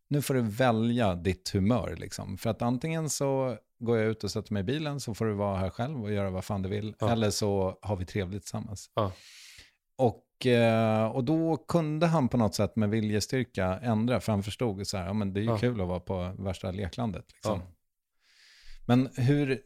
[0.08, 2.38] nu får du välja ditt humör liksom.
[2.38, 5.32] För att antingen så går jag ut och sätter mig i bilen så får du
[5.34, 6.94] vara här själv och göra vad fan du vill.
[6.98, 7.10] Ja.
[7.10, 8.90] Eller så har vi trevligt tillsammans.
[8.94, 9.12] Ja.
[9.96, 14.42] Och Och, eh, och då kunde han på något sätt med viljestyrka ändra, för han
[14.42, 15.58] förstod så här, ja men det är ju Ja.
[15.58, 17.24] kul att vara på värsta leklandet.
[17.34, 17.60] Liksom.
[18.86, 19.60] Men hur,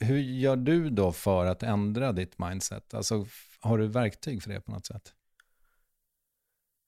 [0.00, 2.94] hur gör du då för att ändra ditt mindset?
[2.94, 3.26] Alltså,
[3.60, 5.14] har du verktyg för det på något sätt?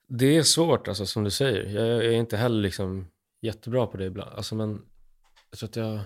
[0.08, 1.66] Det är svårt, alltså, som du säger.
[1.66, 4.32] Jag, jag är inte heller liksom jättebra på det ibland.
[4.32, 4.82] Alltså, men
[5.50, 6.00] jag tror att jag,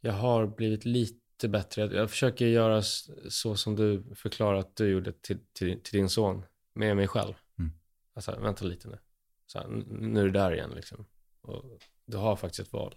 [0.00, 1.82] jag har blivit lite bättre.
[1.82, 2.82] Jag, jag försöker göra
[3.28, 6.44] så som du förklarar att du gjorde till, till, till din son
[6.74, 7.34] med mig själv.
[7.58, 7.72] Mm.
[8.14, 8.98] Alltså, vänta lite nu.
[9.46, 11.06] Så här, nu är du där igen liksom.
[11.40, 11.64] Och
[12.06, 12.94] du har faktiskt ett val.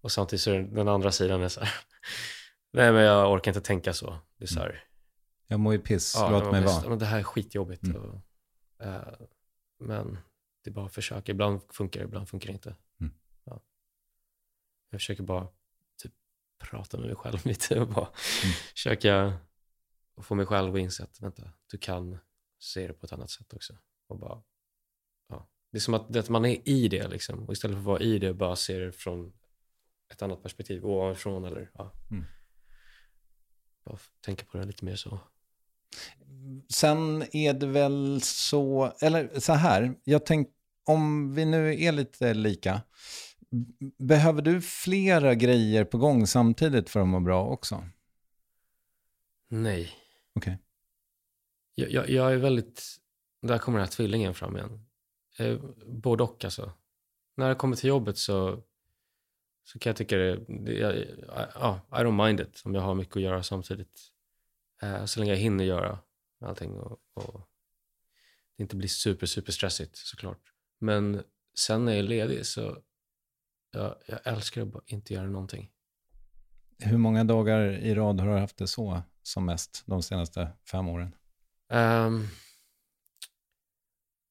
[0.00, 1.74] Och samtidigt så är den andra sidan är så här.
[2.72, 4.18] Nej, men jag orkar inte tänka så.
[4.36, 4.84] Det är så här.
[5.50, 6.88] Jag mår ju piss, Ja, låt mig vara.
[6.88, 7.82] Men det här är skitjobbigt.
[7.84, 7.96] Mm.
[7.96, 8.20] Och,
[8.86, 9.14] eh,
[9.78, 10.18] men
[10.64, 11.32] det är bara att försöka.
[11.32, 12.76] Ibland funkar det, ibland funkar det inte.
[13.00, 13.14] Mm.
[13.44, 13.60] Ja.
[14.90, 15.48] Jag försöker bara
[16.02, 16.12] typ,
[16.58, 18.52] prata med mig själv lite och bara Mm.
[18.74, 19.32] försöka
[20.16, 22.18] få mig själv att inse att vänta, du kan
[22.58, 23.76] se det på ett annat sätt också.
[24.06, 24.42] Och bara,
[25.28, 25.48] ja.
[25.70, 27.46] Det är som att, att man är i det liksom.
[27.46, 29.32] Och istället för att vara i det, bara se det från
[30.12, 31.92] ett annat perspektiv, ovanifrån eller ja.
[32.10, 32.24] Mm.
[33.84, 35.20] Bara tänka på det lite mer så.
[36.68, 40.48] Sen är det väl så, eller så här, jag tänk,
[40.84, 42.80] om vi nu är lite lika,
[43.98, 47.84] behöver du flera grejer på gång samtidigt för att må bra också?
[49.48, 49.90] Nej.
[50.34, 50.58] Okej.
[51.74, 52.96] Jag, jag, jag är väldigt...
[53.42, 54.86] Där kommer den här tvillingen fram igen.
[55.38, 56.72] Eh, både och alltså.
[57.36, 58.62] När det kommer till jobbet så,
[59.64, 60.36] så kan jag tycka det...
[60.48, 60.94] det jag,
[61.54, 64.12] ja, I don't mind it om jag har mycket att göra samtidigt.
[64.82, 65.98] Eh, så länge jag hinner göra
[66.40, 67.48] allting och, och
[68.56, 70.52] det inte blir super, super stressigt såklart.
[70.78, 71.22] Men
[71.54, 72.82] sen när jag är ledig så
[73.70, 75.70] jag, jag älskar att inte göra någonting.
[76.78, 80.88] Hur många dagar i rad har du haft det så som mest de senaste fem
[80.88, 81.14] åren?
[81.68, 82.26] Ehm,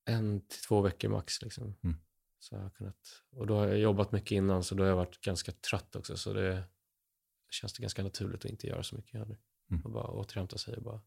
[0.05, 1.41] en till två veckor max.
[1.41, 1.75] Liksom.
[1.83, 1.97] Mm.
[2.39, 4.95] Så har jag kunnat, och då har jag jobbat mycket innan så då har jag
[4.95, 6.17] varit ganska trött också.
[6.17, 6.63] Så det
[7.49, 9.37] känns det ganska naturligt att inte göra så mycket heller.
[9.71, 9.81] Mm.
[9.85, 11.01] Och bara återhämta sig och bara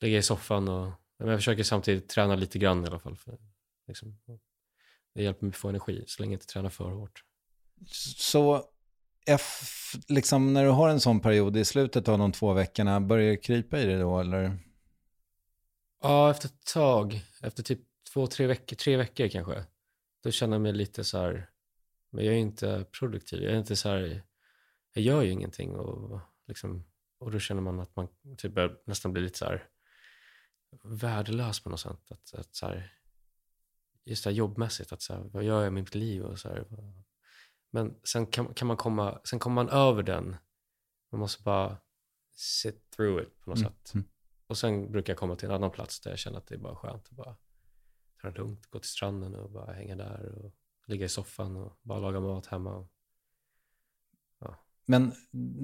[0.00, 0.68] ligga i soffan.
[0.68, 3.16] Och, men jag försöker samtidigt träna lite grann i alla fall.
[3.16, 3.38] För,
[3.86, 4.18] liksom,
[5.14, 7.24] det hjälper mig att få energi så länge jag inte tränar för hårt.
[8.16, 8.64] Så
[9.26, 13.30] F, liksom när du har en sån period i slutet av de två veckorna, börjar
[13.30, 14.58] det krypa i det då eller?
[16.02, 17.80] Ja, efter ett tag, efter typ
[18.12, 19.64] två, tre veckor, tre veckor kanske,
[20.22, 21.50] då känner jag mig lite så här,
[22.10, 23.42] men jag är inte produktiv.
[23.42, 24.22] Jag är inte så här,
[24.92, 26.84] jag gör ju ingenting och liksom,
[27.20, 28.52] och då känner man att man typ
[28.86, 29.68] nästan bli lite så här
[30.82, 32.10] värdelös på något sätt.
[32.10, 32.92] Att, att så här,
[34.04, 36.48] just det här jobbmässigt, att så här, vad gör jag med mitt liv och så
[36.48, 36.64] här.
[37.70, 40.36] Men sen kan, kan man komma, sen kommer man över den.
[41.12, 41.76] Man måste bara
[42.32, 43.94] sit through it på något Mm, sätt.
[43.94, 44.06] mm.
[44.46, 46.58] Och sen brukar jag komma till en annan plats där jag känner att det är
[46.58, 47.36] bara skönt att bara
[48.20, 50.54] ta det lugnt, gå till stranden och bara hänga där och
[50.86, 52.88] ligga i soffan och bara laga mat hemma.
[54.86, 55.12] Men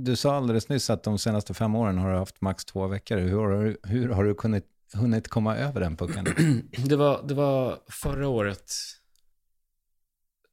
[0.05, 3.17] du sa alldeles nyss att de senaste fem åren har du haft max två veckor.
[3.17, 6.25] Hur har du, hur har du kunnat, hunnit komma över den pucken?
[6.89, 8.73] Det var, det var förra året,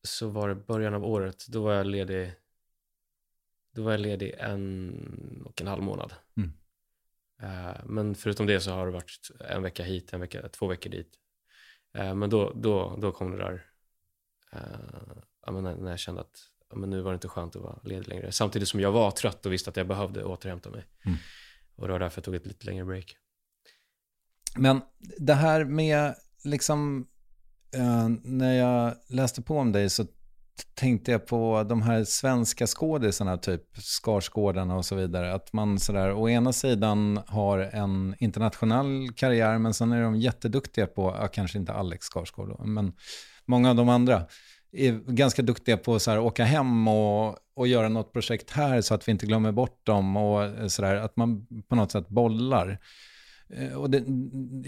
[0.04, 2.34] så var det början av året, då var jag ledig,
[3.76, 6.14] då var jag ledig en och en halv månad.
[6.38, 6.54] Mm.
[7.42, 10.90] Eh, men förutom det så har det varit en vecka hit, en vecka, två veckor
[10.90, 11.14] dit.
[11.94, 13.66] Eh, men då, då, då kom det där,
[15.52, 18.32] men när, jag kände att men nu var det inte skönt att vara ledig längre.
[18.32, 20.86] Samtidigt som jag var trött och visste att jag behövde återhämta mig.
[21.06, 21.18] Mm.
[21.76, 23.16] Och det var därför jag tog ett lite längre break.
[24.58, 24.82] Men
[25.18, 27.08] det här med, liksom,
[27.76, 30.06] eh, när jag läste på om dig så
[30.74, 35.34] tänkte jag på de här svenska skådisarna, typ Skarsgårdarna och så vidare.
[35.34, 40.88] Att man sådär, å ena sidan har en internationell karriär, men sen är de jätteduktiga
[40.88, 42.94] på, ja, kanske inte Alex Skarsgård, men
[43.46, 44.26] många av de andra
[44.74, 49.08] är ganska duktiga på att åka hem och, och göra något projekt här så att
[49.08, 52.80] vi inte glömmer bort dem och sådär, att man på något sätt bollar.
[53.50, 54.04] Eh, och det,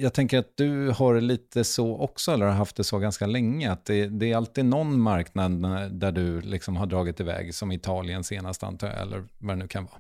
[0.02, 3.72] jag tänker att du har lite så också, eller har haft det så ganska länge,
[3.72, 5.52] att det, det är alltid någon marknad
[5.92, 9.68] där du liksom har dragit iväg, som Italien senast antar jag, eller vad det nu
[9.68, 10.00] kan vara.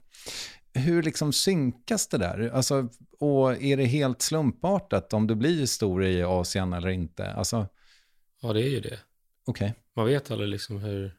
[0.73, 2.51] Hur liksom synkas det där?
[2.53, 2.89] Alltså,
[3.19, 7.31] och är det helt slumpartat om du blir stor i Asien eller inte?
[7.31, 7.67] Alltså,
[8.41, 8.99] Ja, det är ju det
[9.45, 9.73] okej.
[9.93, 11.17] Man vet aldrig liksom hur...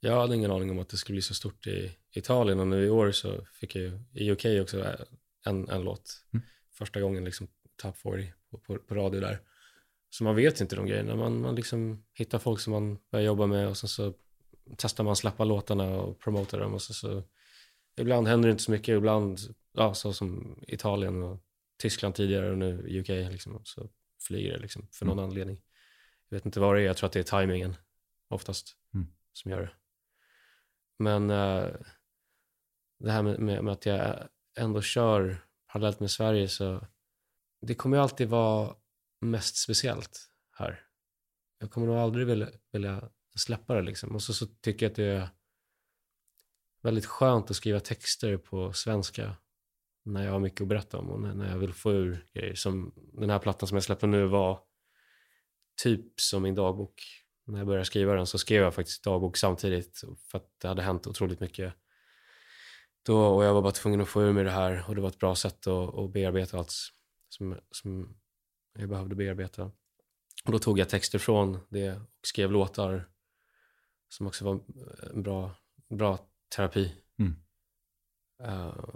[0.00, 2.84] Jag hade ingen aning om att det skulle bli så stort i Italien och nu
[2.84, 4.96] i år så fick jag ju i UK också
[5.44, 6.24] en, en låt.
[6.32, 6.46] Mm.
[6.70, 9.40] Första gången liksom top 40 på, på, på radio där.
[10.10, 11.16] Så man vet inte de grejerna.
[11.16, 14.14] Man, man liksom hittar folk som man börjar jobba med och sen så
[14.76, 17.22] testar man släppa låtarna och promota dem och så, så
[17.96, 19.38] ibland händer det inte så mycket, ibland,
[19.72, 21.38] ja, så som Italien och
[21.78, 23.08] Tyskland tidigare och nu UK.
[23.08, 23.88] Liksom, så
[24.20, 25.60] flyger det liksom, för någon anledning.
[26.28, 27.76] Jag vet inte vad det är, jag tror att det är tajmingen
[28.28, 29.06] oftast Mm.
[29.32, 29.70] som gör det.
[30.98, 31.68] Men eh,
[32.98, 36.86] det här med, med, med att jag ändå kör parallellt med Sverige så
[37.60, 38.76] det kommer ju alltid vara
[39.20, 40.86] mest speciellt här.
[41.58, 44.14] Jag kommer nog aldrig vilja, vilja släppa det liksom.
[44.14, 45.28] Och så, så tycker jag att det är
[46.82, 49.36] väldigt skönt att skriva texter på svenska
[50.04, 52.54] när jag har mycket att berätta om och när, när jag vill få ur grejer.
[52.54, 54.65] Som den här plattan som jag släpper nu var
[55.76, 57.02] typ som min dagbok.
[57.44, 60.82] När jag började skriva den så skrev jag faktiskt dagbok samtidigt för att det hade
[60.82, 61.74] hänt otroligt mycket
[63.06, 65.08] då och jag var bara tvungen att få ur mig det här och det var
[65.08, 66.72] ett bra sätt att, att bearbeta allt
[67.28, 68.16] som, som
[68.78, 69.70] jag behövde bearbeta.
[70.44, 73.08] Och då tog jag texter från det och skrev låtar
[74.08, 74.60] som också var
[75.12, 75.50] en bra,
[75.88, 76.18] bra
[76.56, 76.94] terapi.
[77.18, 77.36] Mm.
[78.42, 78.94] Uh,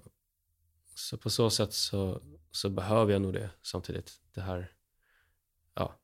[0.95, 4.21] så på så sätt så, så behöver jag nog det samtidigt.
[4.33, 4.73] Det här,
[5.75, 6.00] ja,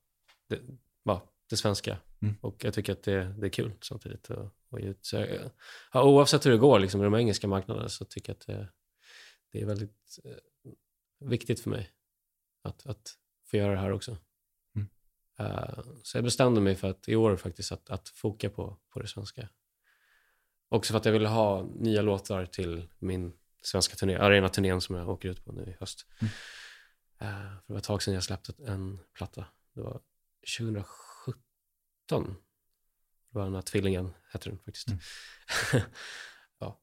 [0.49, 0.61] det,
[1.05, 1.99] ja, det svenska.
[2.23, 2.35] Mm.
[2.41, 4.31] Och jag tycker att det, det är kul samtidigt.
[4.79, 5.07] ge ut.
[5.07, 5.27] Så
[5.93, 8.69] ja, oavsett hur det går liksom, i de engelska marknaderna så tycker jag att det,
[9.53, 11.91] det är väldigt eh, viktigt för mig
[12.63, 14.17] att, att få göra det här också.
[14.75, 14.89] Mm.
[15.39, 19.01] Eh, så jag bestämde mig för att i år faktiskt att, att foka på, på
[19.01, 19.49] det svenska.
[20.69, 23.33] Också för att jag ville ha nya låtar till min
[23.63, 26.07] svenska turné, arenaturnén som jag åker ut på nu i höst.
[26.21, 26.31] Mm.
[27.19, 29.45] För det var ett tag sedan jag släppte en platta.
[29.75, 30.01] Det var
[30.59, 30.87] 2017.
[33.31, 34.89] Det var den här Tvillingen, hette den faktiskt.
[34.89, 35.01] Mm.
[36.59, 36.81] ja.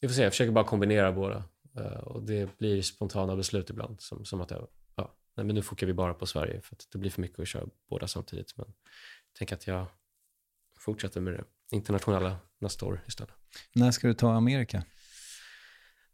[0.00, 1.44] Vi får se, jag försöker bara kombinera båda.
[1.76, 4.00] Eh, och det blir spontana beslut ibland.
[4.00, 6.86] Som, som att jag, ja, nej men nu fokar vi bara på Sverige för att
[6.92, 8.56] det blir för mycket att köra båda samtidigt.
[8.56, 9.86] Men jag tänker att jag
[10.78, 11.44] fortsätter med det
[11.76, 13.34] internationella nästa år istället.
[13.72, 14.84] När ska du ta Amerika?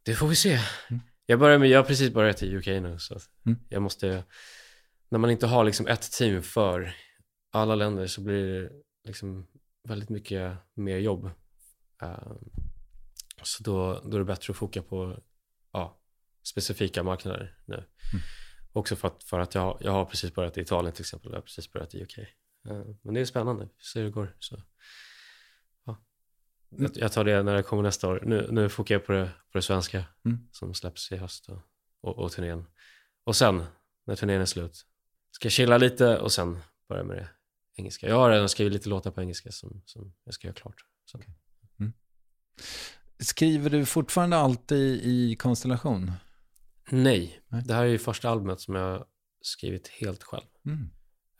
[0.03, 0.61] Det får vi se.
[0.91, 1.03] Mm.
[1.27, 3.59] Jag, börjar med, jag har precis börjat i UK nu så Mm.
[3.69, 4.25] jag måste,
[5.09, 6.95] när man inte har liksom ett team för
[7.51, 8.71] alla länder så blir det
[9.05, 9.47] liksom
[9.88, 11.31] väldigt mycket mer jobb.
[12.03, 12.33] Eh,
[13.42, 15.23] så då, då är det bättre att foka på
[15.73, 16.01] ja,
[16.42, 17.85] specifika marknader nu.
[18.73, 21.37] Också för att, för att jag, jag har precis börjat i Italien till exempel, jag
[21.37, 22.19] har precis börjat i UK.
[22.19, 24.37] Eh, men det är spännande, vi får se hur det går.
[24.38, 24.62] Så.
[25.85, 26.05] Ja.
[26.69, 28.23] Jag, jag tar det när det kommer nästa år.
[28.25, 30.49] Nu, nu fokar jag på det, på det svenska Mm.
[30.53, 31.59] som släpps i höst och,
[32.01, 32.66] och, och turnén.
[33.25, 33.64] Och sen,
[34.05, 34.87] när turnén är slut,
[35.37, 37.29] ska chilla lite och sen börja med det
[37.75, 38.09] engelska.
[38.09, 40.85] Jag har redan skrivit lite låtar på engelska som, som jag ska göra klart.
[41.05, 41.20] Så.
[43.18, 46.12] Skriver du fortfarande alltid i konstellation?
[46.90, 47.62] Nej, Nej.
[47.64, 49.05] det här är ju första albumet som jag
[49.40, 50.46] skrivit helt själv.
[50.66, 50.90] Mm.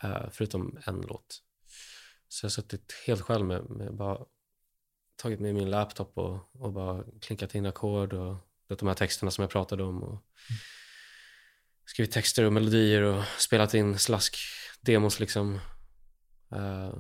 [0.03, 1.43] eh, förutom en låt.
[2.29, 4.19] Så jag har suttit helt själv med, med bara
[5.17, 9.43] tagit med min laptop och, och bara klinkat in ackord och de här texterna som
[9.43, 10.25] jag pratade om och
[11.87, 15.61] skrivit texter och melodier och spelat in slask-demos liksom.
[16.53, 16.95] Eh,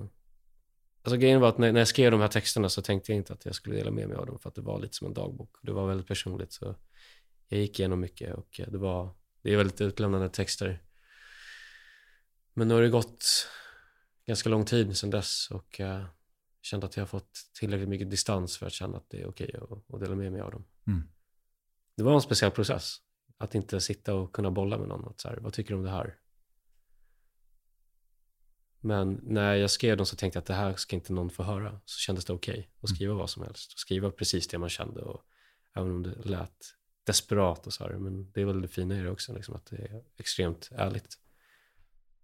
[1.02, 3.32] alltså grejen var att när, när jag skrev de här texterna så tänkte jag inte
[3.32, 5.14] att jag skulle dela med mig av dem för att det var lite som en
[5.14, 5.56] dagbok.
[5.62, 6.76] Det var väldigt personligt så
[7.48, 10.82] jag gick igenom mycket och eh, det var, det är väldigt utlämnande texter.
[12.54, 13.48] Men nu har det gått
[14.26, 16.06] ganska lång tid sedan dess och jag
[16.62, 19.56] kände att jag har fått tillräckligt mycket distans för att känna att det är okej
[19.62, 20.64] att, att dela med mig av dem.
[20.86, 21.08] Mm.
[21.96, 22.96] Det var en speciell process.
[23.38, 25.08] Att inte sitta och kunna bolla med någon.
[25.08, 26.18] Att så här, vad tycker du om det här?
[28.80, 31.42] Men när jag skrev dem så tänkte jag att det här ska inte någon få
[31.42, 31.80] höra.
[31.84, 33.72] Så kändes det okej att skriva vad som helst.
[33.72, 35.00] Och skriva precis det man kände.
[35.00, 35.22] Och
[35.74, 37.90] även om det lät desperat och så här.
[37.90, 39.34] Men det är väl det fina i det också.
[39.34, 41.18] Liksom, att det är extremt ärligt.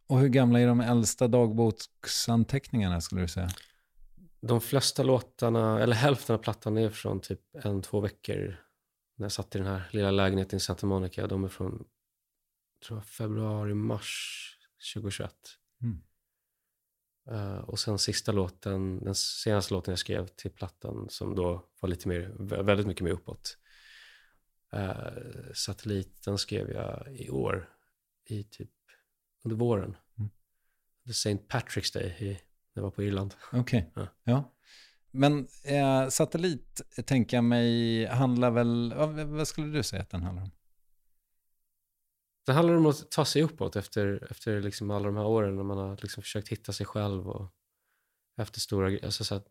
[0.07, 3.49] Och hur gamla är de äldsta dagboksanteckningarna skulle du säga?
[4.41, 8.57] De flesta låtarna, eller hälften av plattan är från typ en, två veckor.
[9.23, 11.27] När jag satt i den här lilla lägenheten i Santa Monica.
[11.27, 11.85] De är från,
[12.87, 14.59] tror jag, februari, mars
[14.95, 15.35] 2021.
[15.83, 16.03] Mm.
[17.31, 21.89] Eh, och sen sista låten, den senaste låten jag skrev till plattan som då var
[21.89, 23.59] lite mer, väldigt mycket mer uppåt.
[24.75, 27.69] Uh, satelliten skrev jag i år,
[28.25, 28.71] i typ
[29.45, 29.97] under våren.
[30.19, 30.31] Mm.
[31.07, 31.39] The St.
[31.49, 32.41] Patrick's Day i, när
[32.73, 33.35] jag var på Irland.
[33.53, 34.07] Okej, Ja.
[34.25, 34.53] ja.
[35.13, 40.11] Men eh, satellit, eh, tänker jag mig, handlar väl, vad, vad skulle du säga att
[40.11, 40.51] den handlar om?
[42.47, 45.63] Det handlar om att ta sig uppåt efter, efter liksom alla de här åren när
[45.63, 47.53] man har liksom försökt hitta sig själv och
[48.37, 49.45] efter stora alltså så här,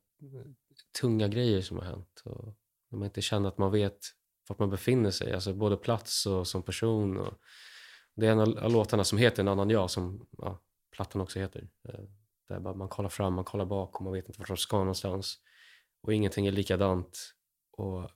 [1.02, 2.22] tunga grejer som har hänt.
[2.26, 2.56] Och
[2.90, 4.00] när man inte känner att man vet
[4.48, 7.18] vart man befinner sig, alltså både plats och som person.
[7.18, 7.34] Och
[8.16, 11.70] det är en av låtarna som heter En annan jag, som ja, plattan också heter.
[11.90, 12.04] Eh,
[12.48, 15.38] där man kollar fram, man kollar bak och man vet inte vart man ska någonstans.
[16.02, 17.36] Och ingenting är likadant.
[17.72, 18.12] Och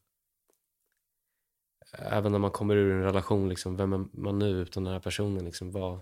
[1.92, 5.00] även när man kommer ur en relation, liksom, vem är man nu utan den här
[5.00, 5.46] personen?
[5.46, 6.02] Liksom, vad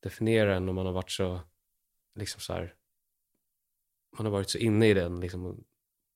[0.00, 1.40] definierar en om man har varit så,
[2.14, 2.74] liksom så här,
[4.16, 5.64] man har varit så inne i den liksom,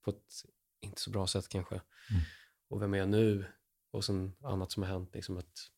[0.04, 0.44] på ett
[0.80, 1.74] inte så bra sätt kanske.
[1.74, 2.22] Mm.
[2.68, 3.44] Och vem är jag nu?
[3.90, 5.14] Och sen annat som har hänt.
[5.14, 5.70] Liksom att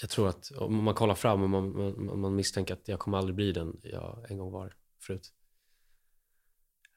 [0.00, 3.18] jag tror att om man kollar fram och man, man, man misstänker att jag kommer
[3.18, 5.32] aldrig bli den jag en gång var förut.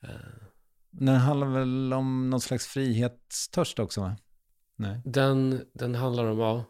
[0.04, 0.48] Uh.
[0.90, 4.18] Den handlar väl om någon slags frihetstörst också va?
[4.76, 5.02] Nej.
[5.06, 6.66] Den, den handlar om, ja.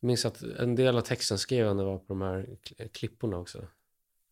[0.00, 2.56] Jag minns att en del av texten skrev jag när jag var på de här
[2.92, 3.68] klipporna också.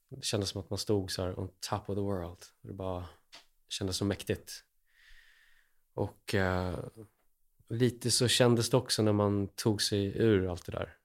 [0.09, 2.39] Det kändes som att man stod så här on top of the world.
[2.62, 3.05] Det bara
[3.68, 4.64] kändes så mäktigt.
[5.95, 6.78] Och eh,
[7.68, 10.97] lite så kändes det också när man tog sig ur allt det där.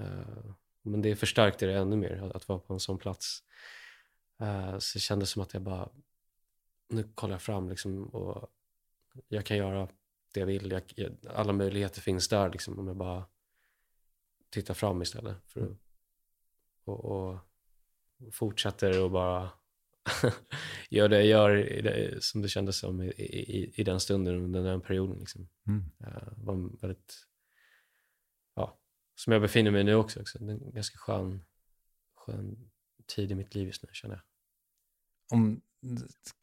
[0.00, 3.42] Eh, men det förstärkte det ännu mer, att, att vara på en sån plats.
[4.40, 5.88] Eh, så det kändes som att jag bara,
[6.90, 8.50] nu kollar jag fram liksom och
[9.28, 9.88] jag kan göra
[10.34, 10.70] det jag vill.
[10.70, 13.24] Jag, jag, alla möjligheter finns där liksom om jag bara
[14.50, 15.36] tittar fram istället.
[15.46, 15.76] För att,
[16.84, 17.38] och, och
[18.32, 19.50] fortsätter och bara
[20.90, 24.80] gör det jag gör som det kändes som i, i, i den stunden, under den
[24.80, 25.18] perioden.
[25.18, 25.48] Liksom.
[25.66, 25.84] Mm.
[26.00, 27.26] Uh, var väldigt,
[28.54, 28.78] ja,
[29.14, 30.20] som jag befinner mig nu också.
[30.20, 30.38] också.
[30.38, 31.44] Det är en ganska skön,
[32.14, 32.70] skön
[33.06, 34.22] tid i mitt liv just nu, känner jag.
[35.38, 35.62] Om,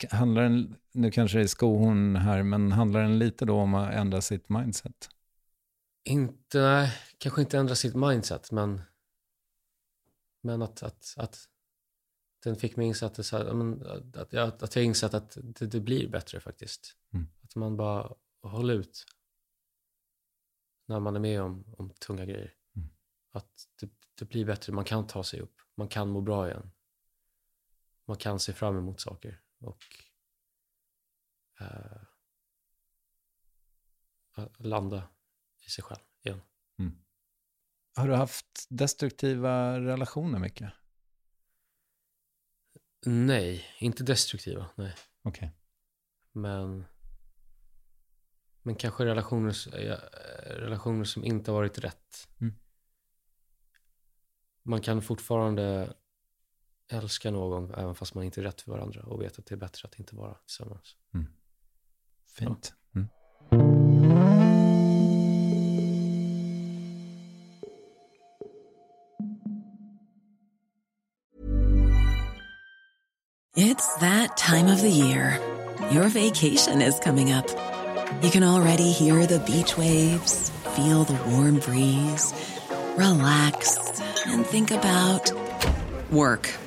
[0.09, 3.93] handlar den, nu kanske det är skohorn här, men handlar den lite då om att
[3.93, 5.09] ändra sitt mindset?
[6.03, 8.81] Inte, nej, kanske inte ändra sitt mindset, men,
[10.41, 11.49] men att, att, att
[12.43, 13.37] den fick mig insatt så
[14.15, 16.95] att, jag, att jag insett att det, det blir bättre faktiskt.
[17.13, 17.27] Mm.
[17.41, 19.05] Att man bara håller ut
[20.85, 22.53] när man är med om, om tunga grejer.
[22.75, 22.89] Mm.
[23.31, 26.71] Att det, det, blir bättre, man kan ta sig upp, man kan må bra igen.
[28.07, 29.83] Man kan se fram emot saker och
[31.61, 32.03] uh,
[34.57, 35.09] landa
[35.65, 36.41] i sig själv igen.
[36.79, 36.99] Mm.
[37.95, 40.73] Har du haft destruktiva relationer mycket?
[43.05, 44.69] Nej, inte destruktiva.
[44.75, 44.95] Nej.
[45.21, 45.47] Okej.
[45.47, 45.49] Okay.
[46.31, 46.85] Men,
[48.61, 49.53] men kanske relationer,
[50.45, 52.29] relationer som inte har varit rätt.
[52.41, 52.53] Mm.
[54.63, 55.95] Man kan fortfarande
[56.89, 59.59] älska någon även fast man inte är rätt för varandra och vet att det är
[59.59, 60.95] bättre att inte vara tillsammans.
[61.13, 61.27] Mm.
[62.37, 62.73] Fint.
[62.91, 62.99] Ja.
[62.99, 63.09] Mm.
[73.55, 75.39] It's that time of the year.
[75.91, 77.47] Your vacation is coming up.
[78.21, 82.33] You can already hear the beach waves, feel the warm breeze,
[82.97, 83.77] relax,
[84.27, 85.31] and think about
[86.11, 86.66] work.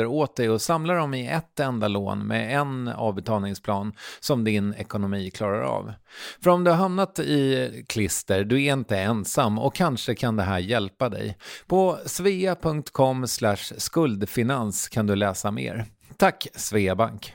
[0.00, 5.30] åt dig och samla dem i ett enda lån med en avbetalningsplan som din ekonomi
[5.30, 5.92] klarar av.
[6.40, 10.42] För om du har hamnat i klister, du är inte ensam och kanske kan det
[10.42, 11.36] här hjälpa dig.
[11.66, 13.26] På svea.com
[13.76, 15.86] skuldfinans kan du läsa mer.
[16.16, 17.34] Tack Sveabank!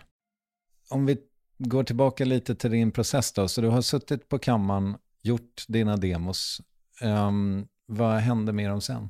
[0.89, 1.17] Om vi
[1.57, 5.97] går tillbaka lite till din process då, så du har suttit på kammaren, gjort dina
[5.97, 6.61] demos.
[7.01, 9.09] Um, vad hände med dem sen?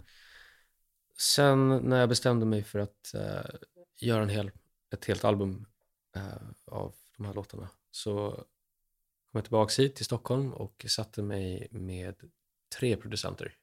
[1.20, 3.46] Sen när jag bestämde mig för att eh,
[3.96, 4.52] göra en hel,
[4.94, 5.66] ett helt album
[6.16, 11.68] eh, av de här låtarna så kom jag tillbaka hit till Stockholm och satte mig
[11.72, 12.16] med
[12.78, 13.56] tre producenter.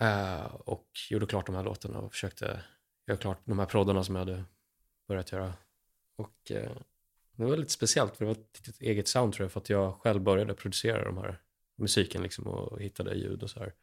[0.00, 2.64] eh, och gjorde klart de här låtarna och försökte
[3.06, 4.44] göra klart de här proddarna som jag hade
[5.08, 5.54] börjat göra.
[6.16, 6.76] Och eh,
[7.36, 9.94] det var lite speciellt för det var ett eget sound tror jag för att jag
[9.94, 11.40] själv började producera de här
[11.76, 13.74] musiken liksom och hittade ljud och så här.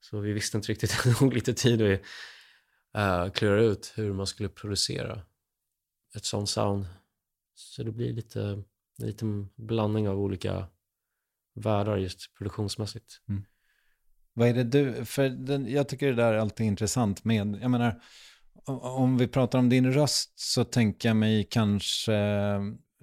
[0.00, 2.00] Så vi visste inte riktigt, det tog lite tid att
[3.26, 5.22] uh, klura ut hur man skulle producera
[6.16, 6.86] ett sånt sound.
[7.54, 8.62] Så det blir lite,
[8.98, 9.24] lite
[9.56, 10.66] blandning av olika
[11.54, 13.20] världar just produktionsmässigt.
[13.28, 13.44] Mm.
[14.32, 17.70] Vad är det du, för den, jag tycker det där är alltid intressant med, jag
[17.70, 18.02] menar,
[18.64, 22.12] om vi pratar om din röst så tänker jag mig kanske,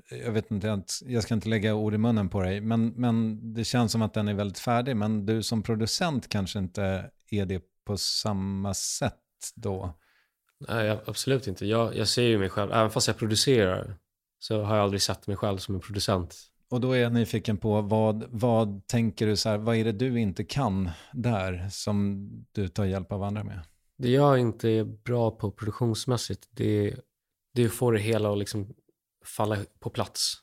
[0.09, 3.63] jag vet inte, jag ska inte lägga ord i munnen på dig, men, men det
[3.63, 4.95] känns som att den är väldigt färdig.
[4.95, 9.13] Men du som producent kanske inte är det på samma sätt
[9.55, 9.93] då?
[10.67, 11.65] Nej, absolut inte.
[11.65, 13.97] Jag, jag ser ju mig själv, även fast jag producerar,
[14.39, 16.35] så har jag aldrig sett mig själv som en producent.
[16.69, 19.91] Och då är jag nyfiken på vad, vad tänker du så här, vad är det
[19.91, 23.59] du inte kan där som du tar hjälp av andra med?
[23.97, 26.95] Det jag inte är bra på produktionsmässigt, det,
[27.53, 28.73] det är att få det hela att liksom
[29.25, 30.33] falla på plats.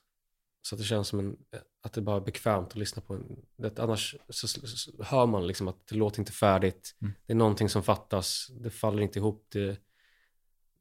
[0.62, 1.36] Så att det känns som en,
[1.82, 3.14] att det bara är bekvämt att lyssna på.
[3.14, 6.96] En, det, annars så, så, hör man liksom att det låter inte färdigt.
[7.00, 7.12] Mm.
[7.26, 8.46] Det är någonting som fattas.
[8.60, 9.46] Det faller inte ihop.
[9.48, 9.78] Det,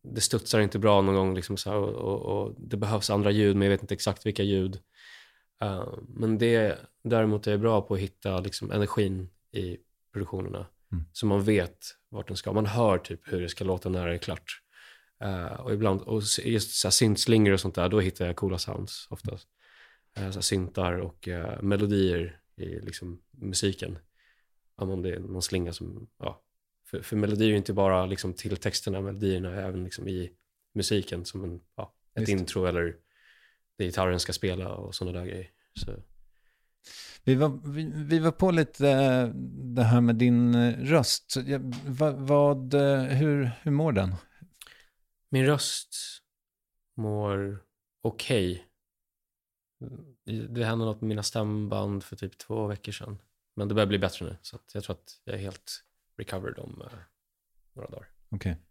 [0.03, 1.35] det studsar inte bra någon gång.
[1.35, 4.25] Liksom så här, och, och, och, det behövs andra ljud, men jag vet inte exakt
[4.25, 4.79] vilka ljud.
[5.63, 9.77] Uh, men det däremot är jag bra på att hitta liksom, energin i
[10.13, 10.65] produktionerna.
[10.91, 11.05] Mm.
[11.13, 11.77] Så man vet
[12.09, 12.53] vart den ska.
[12.53, 14.60] Man hör typ hur det ska låta när det är klart.
[15.23, 19.07] Uh, och ibland, och just så syntslingor och sånt där, då hittar jag coola sounds
[19.09, 19.47] oftast.
[20.19, 23.97] Uh, så syntar och uh, melodier i liksom, musiken.
[24.75, 26.41] Om det är någon slinga som, ja.
[26.85, 30.31] För, för melodier är inte bara liksom, till texterna, melodierna är även liksom, i
[30.73, 32.31] musiken som en, ja, ett just.
[32.31, 32.95] intro eller
[33.77, 35.49] det gitarren ska spela och sådana där grejer.
[35.73, 35.91] Så.
[37.23, 38.85] Vi var, vi, vi, var på lite
[39.75, 41.35] det här med din röst.
[41.85, 42.73] Vad, vad,
[43.09, 44.15] hur, hur mår den?
[45.33, 45.95] Min röst
[46.95, 47.63] mår
[48.01, 48.51] okej.
[48.51, 50.47] Okay.
[50.47, 53.17] Det hände något med mina stämband för typ två veckor sedan.
[53.55, 54.37] Men det börjar bli bättre nu.
[54.41, 55.83] Så jag tror att jag är helt
[56.17, 56.83] recovered om
[57.73, 58.09] några dagar.
[58.29, 58.51] Okej.
[58.51, 58.61] Okay.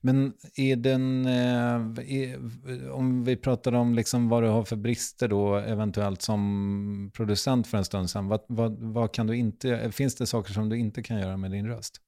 [0.00, 5.28] Men är den, eh, är, om vi pratar om liksom vad du har för brister
[5.28, 10.14] då eventuellt som producent för en stund sedan, vad, vad, vad, kan du inte, finns
[10.14, 12.00] det saker som du inte kan göra med din röst?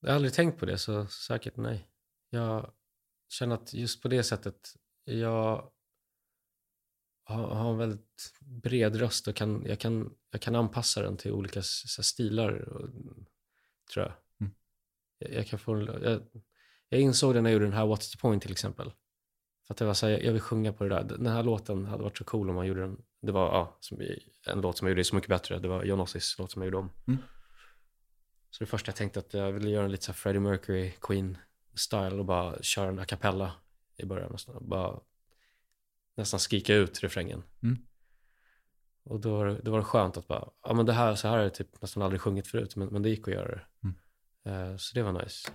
[0.00, 1.88] Jag har aldrig tänkt på det, så säkert nej.
[2.30, 2.70] Jag
[3.28, 5.70] känner att just på det sättet, jag
[7.24, 11.62] har, en väldigt bred röst och kan, jag, kan, jag kan anpassa den till olika
[11.62, 12.88] så, stilar, och,
[13.92, 14.12] tror jag.
[14.40, 14.54] Mm.
[15.18, 15.32] jag.
[15.32, 15.46] jag.
[15.46, 16.22] kan få, jag,
[16.88, 18.92] jag insåg det när jag gjorde den här What's the point till exempel.
[19.66, 21.04] För att det var så här, jag vill sjunga på det där.
[21.04, 23.02] Den här låten hade varit så cool om man gjorde den.
[23.22, 23.78] Det var ja,
[24.46, 25.58] en låt som jag gjorde Så mycket bättre.
[25.58, 26.90] Det var John Ossis låt som jag gjorde om.
[27.06, 27.18] Mm.
[28.50, 30.92] Så det första jag tänkte att jag ville göra en lite så Freddie Mercury,
[31.76, 33.52] Queen-style och bara köra en a cappella
[33.96, 34.32] i början.
[34.32, 35.00] Nästan, bara
[36.16, 37.42] nästan skrika ut refrängen.
[37.62, 37.78] Mm.
[39.04, 41.42] Och då, då var det skönt att bara, ja men det här, så här har
[41.42, 43.62] jag typ nästan aldrig sjungit förut, men, men det gick att göra det.
[43.82, 44.70] Mm.
[44.70, 45.50] Uh, så det var nice.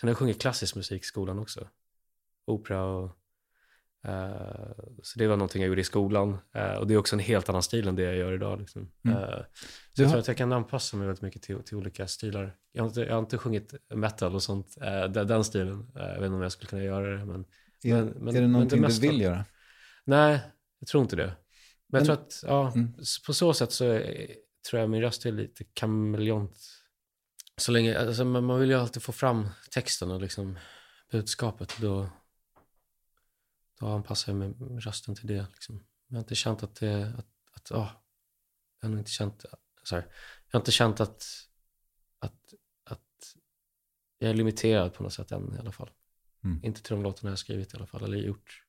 [0.00, 1.68] Sen har jag sjungit klassisk musik i skolan också.
[2.46, 3.16] Opera och
[4.08, 4.72] Uh,
[5.02, 6.38] så det var någonting jag gjorde i skolan.
[6.56, 8.60] Uh, och det är också en helt annan stil än det jag gör idag.
[8.60, 8.90] Liksom.
[9.04, 9.16] Mm.
[9.18, 9.32] Uh, så
[9.96, 12.56] Du jag har- tror att jag kan anpassa mig väldigt mycket till, till olika stilar.
[12.72, 14.76] Jag har, inte, jag har inte sjungit metal och sånt,
[15.10, 15.90] den, den stilen.
[15.94, 17.24] Jag vet inte om jag skulle kunna göra det.
[17.24, 17.44] Men,
[17.84, 19.44] Är, men- men- är det någonting mesta- du vill göra?
[20.04, 20.40] Nej,
[20.78, 21.26] jag tror inte det.
[21.26, 21.36] Men,
[21.86, 22.92] Men- jag tror att, ja, Mm.
[23.26, 24.34] på så sätt så är,
[24.70, 26.58] tror jag min röst är lite kameleont.
[27.60, 30.58] Så länge, alltså, man, vill ju alltid få fram texten och liksom
[31.10, 31.76] budskapet.
[31.80, 32.10] Då,
[33.80, 35.46] då anpassar jag mig med rösten till det.
[35.52, 35.84] Liksom.
[36.08, 38.02] Jag har inte känt att det, att, att ah,
[38.80, 39.44] jag har inte känt,
[39.82, 40.02] sorry,
[40.50, 41.24] jag har inte känt att,
[42.18, 42.54] att,
[42.84, 43.36] att
[44.18, 45.90] jag är limiterad på något sätt än i alla fall.
[46.44, 46.60] Mm.
[46.64, 48.64] Inte till de låtarna jag har skrivit i alla fall, eller gjort.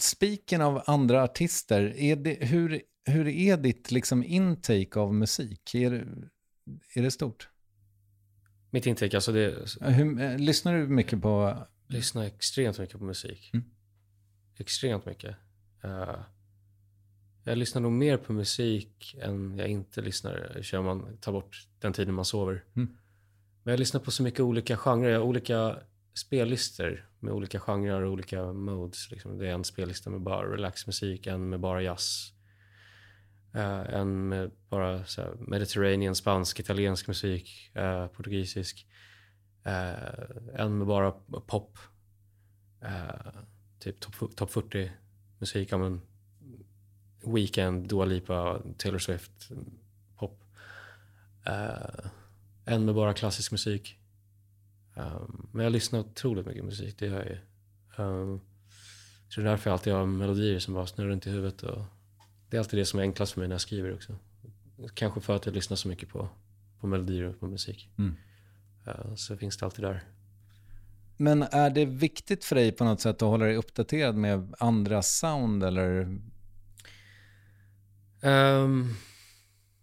[0.00, 5.74] Spiken av andra artister, är det, hur, hur är ditt liksom intake av musik?
[5.74, 6.06] Är
[6.94, 7.48] är det stort?
[8.74, 11.56] Mitt intryck, alltså det, Hur, eh, lyssnar du mycket på...
[11.86, 13.50] lyssnar extremt mycket på musik.
[13.54, 13.64] Mm.
[14.56, 15.36] Extremt mycket.
[15.84, 16.16] Eh,
[17.44, 21.92] jag lyssnar nog mer på musik än jag inte lyssnar, kör man tar bort den
[21.92, 22.64] tiden man sover.
[22.76, 22.96] Mm.
[23.62, 25.78] Men jag lyssnar på så mycket olika genrer, jag har olika
[26.14, 29.10] spellistor med olika genrer och olika modes.
[29.10, 29.38] Liksom.
[29.38, 32.32] Det är en spellista med bara relaxmusik, en med bara jazz.
[33.56, 38.86] Uh, en med bara så här, mediterranean, spansk, italiensk musik, uh, portugisisk.
[39.66, 41.10] Uh, en med bara
[41.46, 41.78] pop.
[43.78, 44.90] Typ topp top 40
[45.38, 45.72] musik.
[45.72, 46.00] Ja, men
[47.26, 49.50] Weekend, Dua Lipa, Taylor Swift,
[50.16, 50.44] pop.
[52.64, 53.98] En med bara klassisk musik.
[54.96, 57.38] Um, men jag lyssnar otroligt mycket musik, det gör jag ju.
[58.04, 58.40] Um,
[59.28, 61.62] så det är därför jag alltid har melodier som bara snurrar runt i huvudet.
[61.62, 61.82] Och
[62.50, 64.16] det är alltid det som är enklast för mig när jag skriver också.
[64.94, 66.28] Kanske för att jag lyssnar så mycket på,
[66.80, 67.90] på melodier och på musik.
[67.98, 68.16] Mm.
[68.88, 70.04] Uh, så finns det alltid där.
[71.16, 75.02] Men är det viktigt för dig på något sätt att hålla dig uppdaterad med andra
[75.02, 76.18] sound eller?
[78.22, 78.94] Ehm,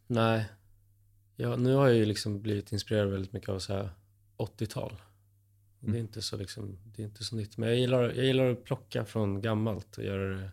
[0.07, 0.45] nej.
[1.35, 3.89] Ja, nu har jag ju liksom blivit inspirerad väldigt mycket av så här
[4.37, 5.01] 80-tal.
[5.79, 7.57] Och Det, är inte så liksom, det är inte så nytt.
[7.57, 10.51] Men jag gillar, jag gillar att plocka från gammalt och göra det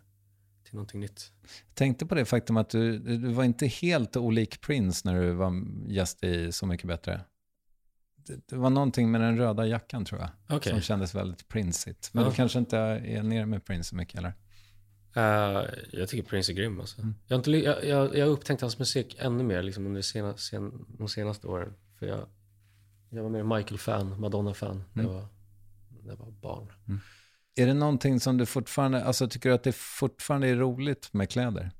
[0.69, 1.31] till någonting nytt.
[1.67, 5.31] Jag tänkte på det faktum att du, du var inte helt olik Prince när du
[5.31, 5.53] var
[5.87, 7.21] gäst i Så mycket bättre.
[8.15, 10.29] Det, det var någonting med den röda jackan tror jag.
[10.57, 10.71] Okej.
[10.71, 12.09] Som kändes väldigt Princeigt.
[12.13, 12.29] Men Ja.
[12.29, 14.33] du kanske inte är nere med Prince så mycket eller?
[15.15, 17.01] Eh, jag tycker Prince är grym alltså.
[17.01, 17.15] Mm.
[17.27, 20.85] Jag, har inte, jag, jag, jag upptäckt hans musik ännu mer liksom, under sena, sen,
[20.97, 21.73] de senaste åren.
[21.99, 22.25] För jag,
[23.09, 25.21] jag var mer Michael-fan, Madonna-fan när, jag Mm.
[25.21, 25.27] var,
[26.03, 26.71] när jag var barn.
[27.59, 31.29] Är det någonting som du fortfarande, alltså tycker du att det fortfarande är roligt med
[31.29, 31.71] kläder?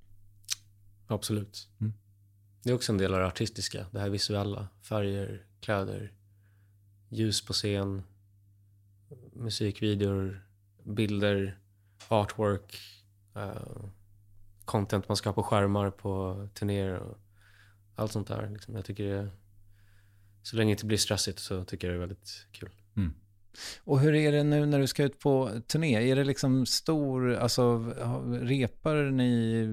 [1.08, 1.70] Absolut.
[1.82, 1.94] Mm.
[2.64, 3.86] Det är också en del av det artistiska.
[3.92, 4.68] Det här visuella.
[4.82, 6.14] Färger, kläder,
[7.10, 8.04] ljus på scen,
[9.34, 10.48] musikvideor,
[10.84, 11.60] bilder,
[12.08, 12.80] artwork,
[13.36, 13.84] eh,
[14.66, 17.18] content man skapar på skärmar på turnéer och
[17.96, 18.50] allt sånt där.
[18.50, 18.76] Liksom.
[18.76, 19.30] Jag tycker det,
[20.44, 22.70] så länge det inte blir stressigt så tycker jag det är väldigt kul.
[23.84, 26.12] Och hur är det nu när du ska ut på turné?
[26.12, 27.78] Är det liksom stor, alltså
[28.42, 29.66] repar ni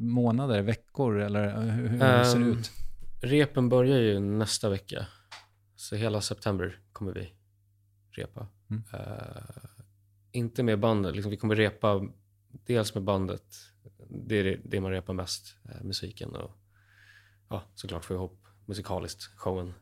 [0.00, 2.70] månader, veckor eller hur, hur ser det Ehm, ut?
[3.20, 5.06] Repen börjar ju nästa vecka.
[5.76, 7.32] Så hela september kommer vi
[8.10, 8.46] repa.
[8.70, 8.82] Mm.
[8.92, 9.42] Eh,
[10.32, 12.08] inte med bandet, liksom, vi kommer repa
[12.50, 13.44] dels med bandet.
[14.08, 16.50] Det är det, man repar mest, eh, musiken och
[17.48, 19.74] ja, såklart få ihop musikaliskt showen.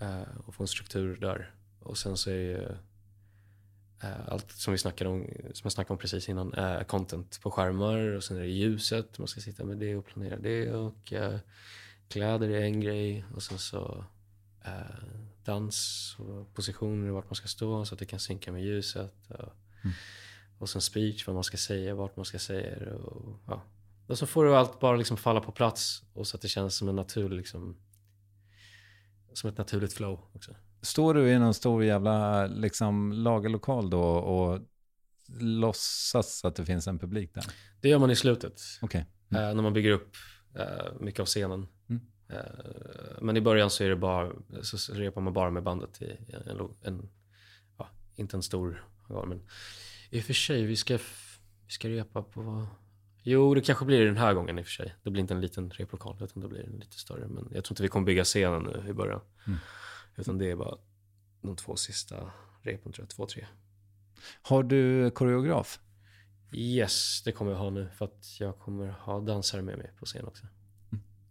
[0.00, 1.54] Eh, och få en struktur där.
[1.82, 2.62] Och sen så är ju
[4.02, 7.50] eh, allt som vi snackade om, som jag snackade om precis innan, eh, content på
[7.50, 11.12] skärmar och sen är det ljuset, man ska sitta med det och planera det och
[11.12, 11.38] eh,
[12.08, 14.04] kläder är en grej och sen så
[14.64, 15.04] eh,
[15.44, 19.30] dans och positioner vart man ska stå så att det kan synka med ljuset.
[19.30, 19.52] Och,
[20.58, 22.94] och sen speech, vad man ska säga, vart man ska säga det.
[22.94, 23.62] Och, ja.
[24.06, 26.76] och så får du allt bara liksom falla på plats och så att det känns
[26.76, 27.76] som en naturlig liksom,
[29.32, 30.54] som ett naturligt flow också.
[30.82, 34.60] Står du i någon stor jävla liksom, lagerlokal då och
[35.40, 37.44] låtsas att det finns en publik där?
[37.80, 38.60] Det gör man i slutet.
[38.82, 39.06] Okej.
[39.30, 40.16] Eh, när man bygger upp
[40.58, 41.66] eh, mycket av scenen.
[41.88, 42.02] Mm.
[42.28, 46.16] Eh, men i början så är det bara, så repar man bara med bandet i
[46.46, 47.08] en, lo- en
[47.78, 49.42] ja, inte en stor hangar, men
[50.10, 50.98] i och för sig, vi ska,
[51.66, 52.66] vi ska repa på,
[53.22, 54.94] jo det kanske blir den här gången i och för sig.
[55.02, 57.28] Det blir inte en liten replokal, utan det blir en lite större.
[57.28, 59.20] Men jag tror inte vi kommer bygga scenen nu i början.
[59.46, 59.58] Mm.
[60.16, 60.78] Utan det är bara
[61.42, 62.32] de två sista
[62.62, 63.46] repen tror jag, två, tre.
[64.42, 65.80] Har du koreograf?
[66.52, 70.06] Yes, det kommer jag ha nu för att jag kommer ha dansare med mig på
[70.06, 70.46] scen också.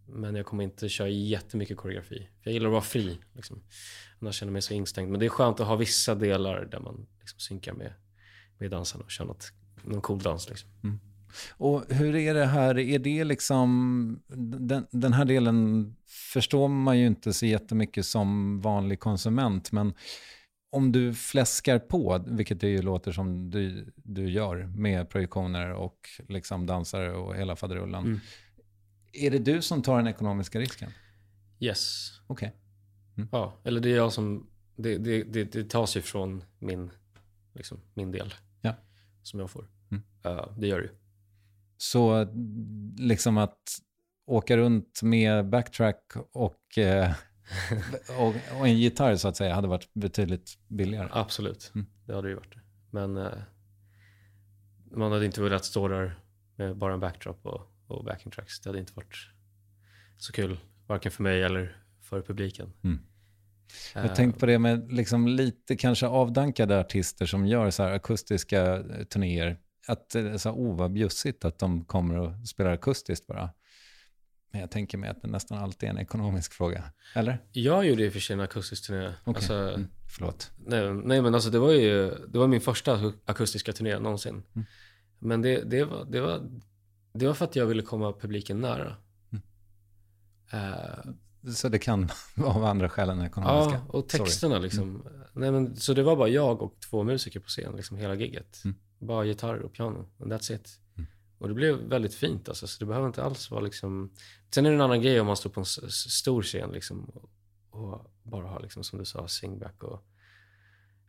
[0.05, 2.29] Men jag kommer inte köra jättemycket koreografi.
[2.41, 3.19] För jag gillar att vara fri.
[3.33, 3.63] Liksom.
[4.19, 5.11] Annars känner jag mig så instängd.
[5.11, 7.93] Men det är skönt att ha vissa delar där man liksom synkar med,
[8.57, 9.51] med dansarna och kör något
[9.83, 10.69] någon cool dans liksom.
[11.51, 14.21] Och hur är det här, är det liksom,
[14.59, 19.93] den, den här delen förstår man ju inte så jättemycket som vanlig konsument, men
[20.71, 26.09] om du fläskar på, vilket det ju låter som du, du gör med projektioner och
[26.27, 28.05] liksom dansare och hela faderullan.
[28.05, 28.19] Mm.
[29.13, 30.91] Är det du som tar den ekonomiska risken?
[31.59, 32.11] Yes.
[32.27, 32.55] Okej.
[33.31, 34.47] Ja, eller det är jag som...
[34.75, 36.91] Det, det, det, det tas ju från min,
[37.53, 38.33] liksom, min del.
[38.61, 38.75] Ja.
[39.21, 39.67] Som jag får.
[39.91, 40.03] Mm.
[40.23, 40.91] Ja, det gör det ju.
[41.81, 42.27] Så
[42.97, 43.79] liksom att
[44.25, 47.11] åka runt med backtrack och, eh,
[48.19, 51.09] och, och en gitarr så att säga hade varit betydligt billigare.
[51.11, 51.71] Absolut.
[51.75, 51.87] Mm.
[52.05, 52.55] Det hade det ju varit.
[52.91, 53.31] Men eh,
[54.91, 56.19] man hade inte velat stå där
[56.55, 58.59] med bara en backdrop och, och backing tracks.
[58.59, 59.15] Det hade inte varit
[60.17, 60.59] så kul.
[60.87, 62.73] Varken för mig eller för publiken.
[62.83, 62.99] Mm.
[63.95, 68.77] Eh, Jag tänkte på det med liksom lite kanske avdankade artister som gör så akustiska
[68.77, 69.59] eh, turnéer.
[69.91, 73.49] Att det är så här, oh vad bjussigt att de kommer och spelar akustiskt bara.
[74.51, 76.83] Men jag tänker mig att det nästan alltid är en ekonomisk fråga.
[77.15, 77.39] Eller?
[77.51, 79.13] Jag gjorde i och för sig en akustisk turné.
[79.23, 79.35] Okej.
[79.35, 80.51] Alltså, Mm, förlåt.
[80.57, 84.43] nej, nej, men alltså det var ju det var min första akustiska turné någonsin.
[84.55, 84.65] Mm.
[85.19, 86.41] Men det, det, var, det, var,
[87.13, 88.95] det var för att jag ville komma publiken nära.
[89.31, 89.43] Mm.
[90.53, 93.73] Eh, Så det kan vara av andra skäl än ekonomiska.
[93.73, 94.23] Ja, och Sorry.
[94.25, 95.07] texterna liksom.
[95.33, 98.63] Nej, men, så det var bara jag och två musiker på scen, liksom hela gigget.
[99.01, 99.07] Mm.
[99.07, 100.79] Bara gitarr och piano, and that's it.
[100.97, 101.07] Mm.
[101.37, 104.11] Och det blev väldigt fint alltså, så det behöver inte alls vara liksom...
[104.53, 107.11] Sen är det en annan grej om man står på en stor scen liksom
[107.69, 110.03] och, bara har liksom, som du sa, singback och...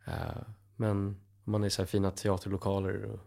[0.07, 0.41] eh,
[0.75, 0.97] men
[1.45, 3.19] om man är i så här fina teaterlokaler och...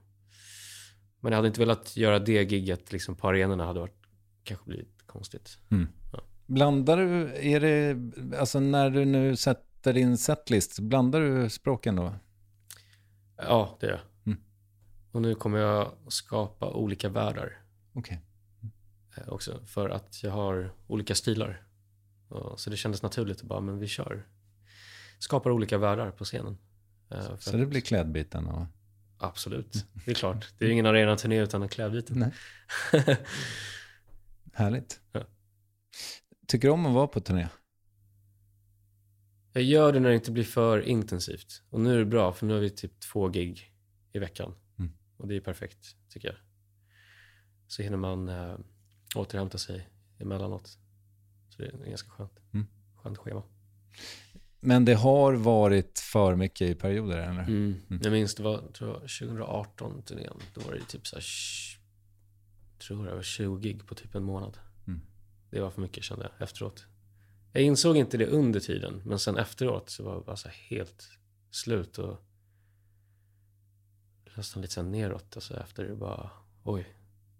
[1.20, 4.02] Men jag hade inte velat göra det gigget liksom på arenorna, hade varit,
[4.44, 5.58] kanske blivit konstigt.
[6.46, 7.96] Blandar du, är det,
[8.38, 12.14] alltså när du nu sätter din setlist, blandar du språken då?
[13.36, 14.00] Ja, det är jag.
[15.16, 15.24] Mm.
[15.24, 17.62] Och nu kommer jag skapa olika världar
[17.92, 18.20] Okej.
[19.16, 19.60] eh, också.
[19.66, 21.62] För att jag har olika stilar.
[22.56, 24.26] Så det kändes naturligt att bara, men vi kör.
[25.18, 26.58] Skapar olika världar på scenen.
[27.10, 28.66] Eh, för Så det blir klädbyten och...
[29.18, 30.54] Absolut, det är klart.
[30.58, 32.14] Det är ingen arenaturné utan en klädbyte.
[32.14, 32.32] Nej.
[34.52, 35.00] Härligt.
[35.12, 35.20] Ja.
[36.46, 37.48] Tycker du om att vara på turné?
[39.52, 41.62] Jag gör det när det inte blir för intensivt.
[41.70, 43.72] Och nu är det bra, för nu har vi typ två gig
[44.12, 44.54] i veckan.
[45.16, 45.22] Mm.
[45.22, 46.36] Och det är perfekt, tycker jag.
[47.66, 48.56] Så hinner man äh,
[49.16, 49.88] återhämta sig
[50.18, 50.78] emellanåt.
[51.48, 52.38] Så det är ganska skönt.
[52.54, 52.66] Mm.
[52.96, 53.42] Skönt schema.
[54.60, 57.42] Men det har varit för mycket i perioder, eller?
[57.42, 57.74] Mm.
[58.02, 60.40] Jag minns det var, tror jag, 2018 turnén.
[60.54, 61.24] Då var det typ så här,
[62.78, 64.58] tror jag, var 20 gig på typ en månad.
[64.86, 65.00] Mm.
[65.50, 66.86] Det var för mycket kände jag efteråt.
[67.52, 71.08] Jag insåg inte det under tiden, men sen efteråt så var jag bara så helt
[71.50, 72.22] slut och
[74.36, 75.36] nästan lite här neråt.
[75.36, 76.30] Alltså efter det bara,
[76.64, 76.86] oj.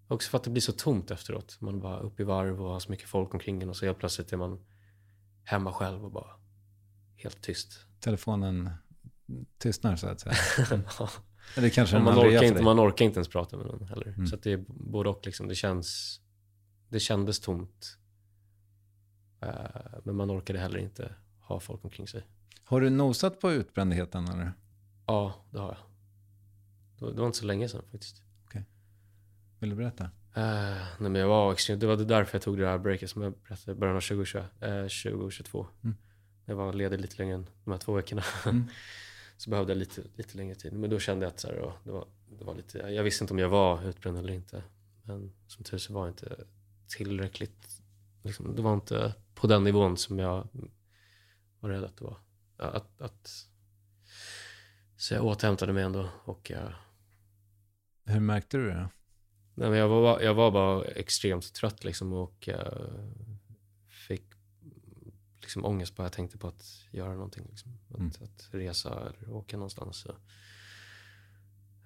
[0.07, 1.57] Också för att det blir så tomt efteråt.
[1.59, 3.97] Man bara uppe i varv och har så mycket folk omkring en och så helt
[3.97, 4.65] plötsligt är man
[5.43, 6.31] hemma själv och bara
[7.15, 7.85] helt tyst.
[7.99, 8.69] Telefonen
[9.57, 10.35] tystnar, så att säga.
[10.99, 11.09] Ja.
[11.55, 14.07] Eller kanske man, orkar inte, man orkar inte ens prata med någon heller.
[14.07, 14.27] Mm.
[14.27, 15.25] Så det är både och.
[15.25, 15.47] Liksom.
[15.47, 16.19] Det, känns,
[16.89, 17.97] det kändes tomt.
[19.41, 19.49] Eh,
[20.03, 22.23] men man orkade heller inte ha folk omkring sig.
[22.63, 24.53] Har du nosat på utbrändheten, eller?
[25.05, 25.77] Ja, det har jag.
[26.99, 28.23] Det var, inte så länge sedan faktiskt.
[29.59, 30.03] Vill du berätta?
[30.35, 33.21] Eh, nej, men jag var extremt, det var därför jag tog det här breaket som
[33.21, 35.67] jag berättade i början av 2020, eh, 2022.
[35.83, 35.95] Mm.
[36.45, 38.23] Jag var ledig lite längre än de här två veckorna.
[38.45, 38.63] Mm.
[39.37, 40.73] så behövde jag lite, lite längre tid.
[40.73, 42.07] Men då kände jag att så här, ja, det, var,
[42.39, 44.63] det var lite, jag visste inte om jag var utbränd eller inte.
[45.03, 46.45] Men som tur så var jag inte
[46.87, 47.81] tillräckligt,
[48.23, 50.47] liksom, det var inte på den nivån som jag
[51.59, 52.17] var rädd att det var.
[52.57, 53.47] Att, att,
[54.97, 56.73] så jag återhämtade mig ändå och jag
[58.07, 58.89] Hur märkte du det?
[59.55, 62.89] Nej, men jag, var, jag var bara extremt trött liksom och eh,
[64.07, 64.23] fick
[65.41, 67.45] liksom ångest bara jag tänkte på att göra någonting.
[67.49, 67.71] Liksom.
[67.89, 68.11] Att, Mm.
[68.21, 69.97] att resa eller åka någonstans.
[69.97, 70.09] Så.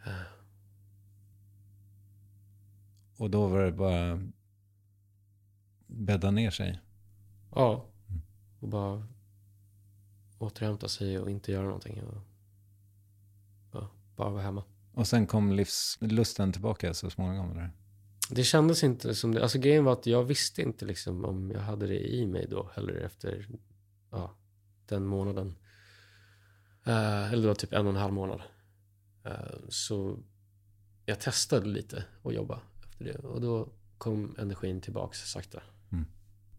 [0.06, 0.22] Eh,
[3.18, 4.22] Och då var det bara
[5.88, 6.80] bädda ner sig.
[7.52, 8.22] ja, Mm.
[8.60, 9.08] och bara
[10.38, 12.04] återhämta sig och inte göra någonting.
[12.04, 12.22] Och,
[13.72, 14.64] ja, bara vara hemma.
[14.94, 17.72] Och sen kom livslusten tillbaka så småningom, eller?
[18.30, 19.44] Det kändes inte som det.
[19.44, 22.70] Alltså grejen var att jag visste inte liksom om jag hade det i mig då
[22.74, 23.48] heller efter
[24.12, 24.36] ja,
[24.86, 25.56] den månaden.
[26.86, 28.42] Eh, eller det var typ en och en halv månad.
[29.24, 30.20] Eh, så
[31.06, 33.16] jag testade lite att jobba efter det.
[33.16, 35.62] Och då kom energin tillbaks sakta.
[35.92, 36.06] Mm.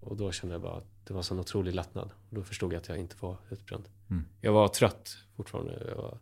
[0.00, 2.10] Och då kände jag bara att det var sån otrolig lättnad.
[2.28, 3.88] Och då förstod jag att jag inte var utbränd.
[4.10, 4.24] Mm.
[4.40, 5.84] Jag var trött fortfarande.
[5.88, 6.18] Jag var,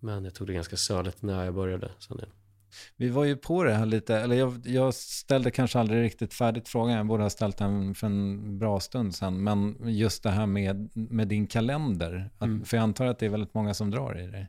[0.00, 2.30] men jag tog det ganska söligt när jag började sen igen.
[2.96, 6.68] Vi var ju på det här lite, eller jag, jag ställde kanske aldrig riktigt färdigt
[6.68, 10.46] frågan, jag borde ha ställt den för en bra stund sedan, men just det här
[10.46, 12.64] med, med din kalender, att, Mm.
[12.64, 14.48] för jag antar att det är väldigt många som drar i det.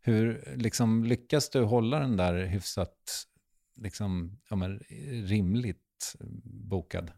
[0.00, 3.26] Hur liksom, lyckas du hålla den där hyfsat
[3.76, 4.78] liksom, ja, men,
[5.26, 6.14] rimligt
[6.44, 7.10] bokad?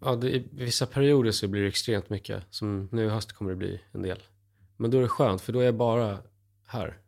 [0.00, 2.44] Ja, det, i vissa perioder så blir det extremt mycket.
[2.50, 4.18] Som nu i höst kommer det bli en del.
[4.76, 6.18] Men då är det skönt, för då är jag bara
[6.66, 6.98] här.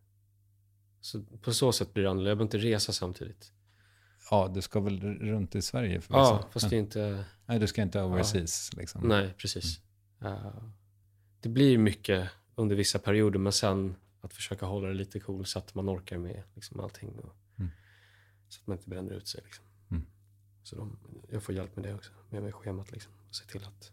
[1.00, 2.30] Så på så sätt blir det annorlunda.
[2.30, 3.52] Jag behöver inte resa samtidigt.
[4.30, 6.48] Ja, du ska väl runt i Sverige för Ja, vissa.
[6.52, 7.24] fast det är inte...
[7.46, 9.08] Nej, du ska inte overseas liksom.
[9.08, 9.80] Nej, precis.
[10.20, 10.62] Eh,
[11.40, 15.58] det blir mycket under vissa perioder, men sen att försöka hålla det lite cool så
[15.58, 17.18] att man orkar med liksom allting.
[17.18, 17.70] Och, Mm.
[18.48, 19.40] Så att man inte bränner ut sig.
[19.44, 19.64] Liksom.
[19.90, 20.06] Mm.
[20.62, 20.98] Så de,
[21.30, 22.90] jag får hjälp med det också, med, med schemat.
[22.92, 23.92] Liksom, och se till att,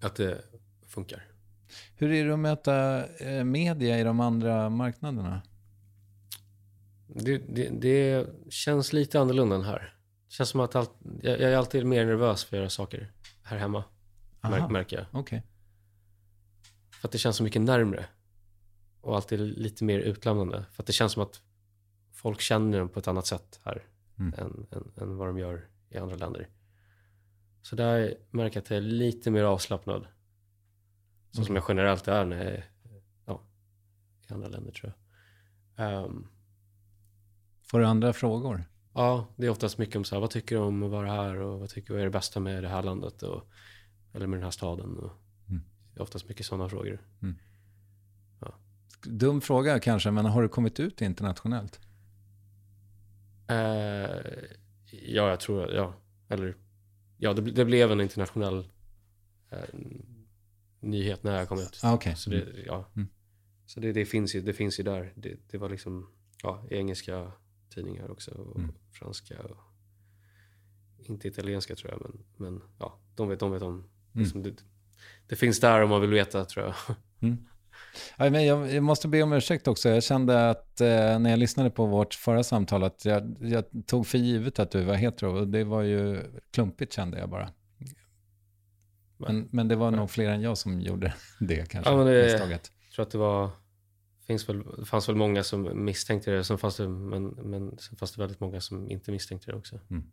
[0.00, 0.44] att det
[0.86, 1.26] funkar.
[1.96, 5.42] Hur är det att möta eh, media i de andra marknaderna?
[7.06, 9.94] Det, det, det känns lite annorlunda än här.
[10.26, 10.92] Det känns som att allt,
[11.22, 13.12] jag, jag är alltid mer nervös för att göra saker
[13.42, 13.84] här hemma,
[14.40, 14.58] Aha.
[14.58, 15.06] mär, märker jag.
[15.20, 15.42] Okej.
[16.90, 18.04] För att det känns så mycket närmre.
[19.00, 20.64] Och alltid lite mer utlämnande.
[20.72, 21.40] För att det känns som att
[22.12, 23.82] folk känner den på ett annat sätt här
[24.20, 24.34] Mm.
[24.38, 26.48] än, än, än vad de gör i andra länder.
[27.62, 30.06] Så där märker jag att jag är lite mer avslappnad.
[31.30, 32.64] Så som jag generellt är när
[33.26, 33.40] ja,
[34.28, 34.92] i andra länder tror
[35.76, 35.86] jag.
[35.86, 36.26] Ehm,
[37.62, 38.64] Får du andra frågor?
[38.94, 41.36] Ja, det är oftast mycket om så här, vad tycker du om att vara här
[41.36, 43.48] och vad tycker du är det bästa med det här landet och,
[44.12, 44.96] eller med den här staden.
[44.98, 45.12] Och,
[45.48, 45.62] Mm.
[45.94, 47.00] Det är oftast mycket sådana frågor.
[49.02, 51.80] Dum fråga kanske, men har du kommit ut internationellt?
[53.48, 54.34] Eh,
[54.90, 55.94] ja, jag tror ja.
[56.28, 56.56] Eller,
[57.18, 58.68] ja, det, det blev en internationell
[59.50, 59.58] eh,
[60.80, 61.80] nyhet när jag kom ut.
[61.82, 62.16] Ah, Okej.
[62.16, 62.90] Så, det, ja.
[62.96, 63.08] Mm.
[63.66, 65.12] så det, det, finns ju, det finns ju där.
[65.16, 66.10] Det, det var liksom
[66.42, 67.32] ja, engelska
[67.74, 68.72] tidningar också och Mm.
[68.92, 69.34] franska.
[69.42, 69.56] Och,
[70.98, 73.74] inte italienska tror jag, men, men ja, de vet, de vet om.
[73.74, 73.88] Mm.
[74.12, 74.54] Liksom, det,
[75.28, 76.74] det finns där om man vill veta tror jag.
[78.18, 79.88] Ja, men jag, jag måste be om ursäkt också.
[79.88, 84.06] Jag kände att eh, när jag lyssnade på vårt förra samtal att jag, jag tog
[84.06, 85.38] för givet att du var hetero.
[85.40, 87.52] Och det var ju klumpigt kände jag bara.
[89.28, 91.90] Men, men det var nog fler än jag som gjorde det kanske.
[91.90, 92.72] Ja, men det- misstaget.
[92.84, 93.50] Jag tror att det var
[94.26, 97.96] finns väl, det fanns väl många som misstänkte det, sen fanns det, men, men sen
[97.96, 99.80] fanns det väldigt många som inte misstänkte det också.
[99.90, 100.04] Mm.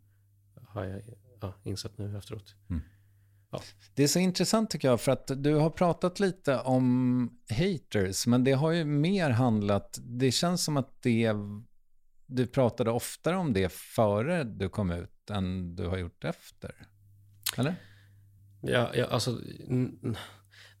[0.68, 1.02] Har jag
[1.40, 2.54] ja, insett nu efteråt.
[3.94, 8.44] Det är så intressant tycker jag för att du har pratat lite om haters men
[8.44, 11.32] det har ju mer handlat, det känns som att det,
[12.26, 16.74] du pratade oftare om det före du kom ut än du har gjort efter.
[17.56, 17.74] Eller?
[18.60, 19.40] Ja, ja, alltså,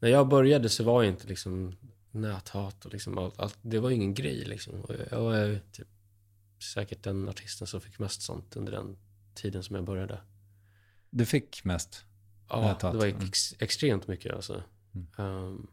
[0.00, 1.76] när jag började så var ju inte liksom
[2.10, 4.80] näthat och liksom allt, allt, det var ingen grej liksom.
[4.80, 5.88] Och jag var typ,
[6.74, 8.96] säkert den artisten som fick mest sånt under den
[9.34, 10.20] tiden som jag började.
[11.10, 12.04] Du fick mest?
[12.48, 13.26] Ja, Näthat, det var mm.
[13.28, 14.62] ex, extremt mycket alltså.
[15.18, 15.66] Ehm,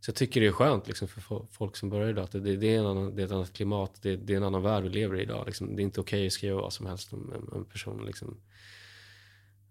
[0.00, 2.24] så jag tycker det är skönt liksom, för fo- folk som börjar idag.
[2.24, 4.42] Att det, det, är en annan, det är ett annat klimat, det, det är en
[4.42, 5.46] annan värld vi lever i idag.
[5.46, 5.76] Liksom.
[5.76, 8.40] Det är inte okej att skriva vad som helst om en, en person liksom,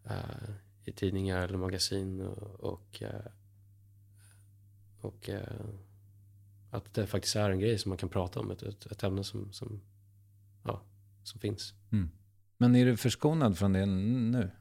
[0.06, 0.54] eh,
[0.86, 2.22] i tidningar eller magasin.
[2.22, 3.32] Och, och, eh,
[5.02, 5.66] och eh,
[6.72, 9.24] att det faktiskt är en grej som man kan prata om, ett, ett, ett ämne
[9.24, 9.82] som, som,
[10.64, 10.82] ja,
[11.24, 11.74] som finns.
[12.58, 14.52] Men är du förskonad från det nu?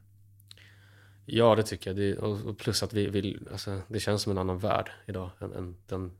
[1.25, 1.97] Ja, det tycker jag.
[1.97, 5.53] Det, och plus att vi vill, alltså, det känns som en annan värld idag än,
[5.53, 6.11] än den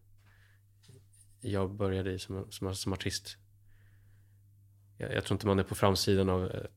[1.42, 3.38] jag började i som, som, som artist.
[4.98, 6.72] Jag, jag tror inte man är på framsidan av ett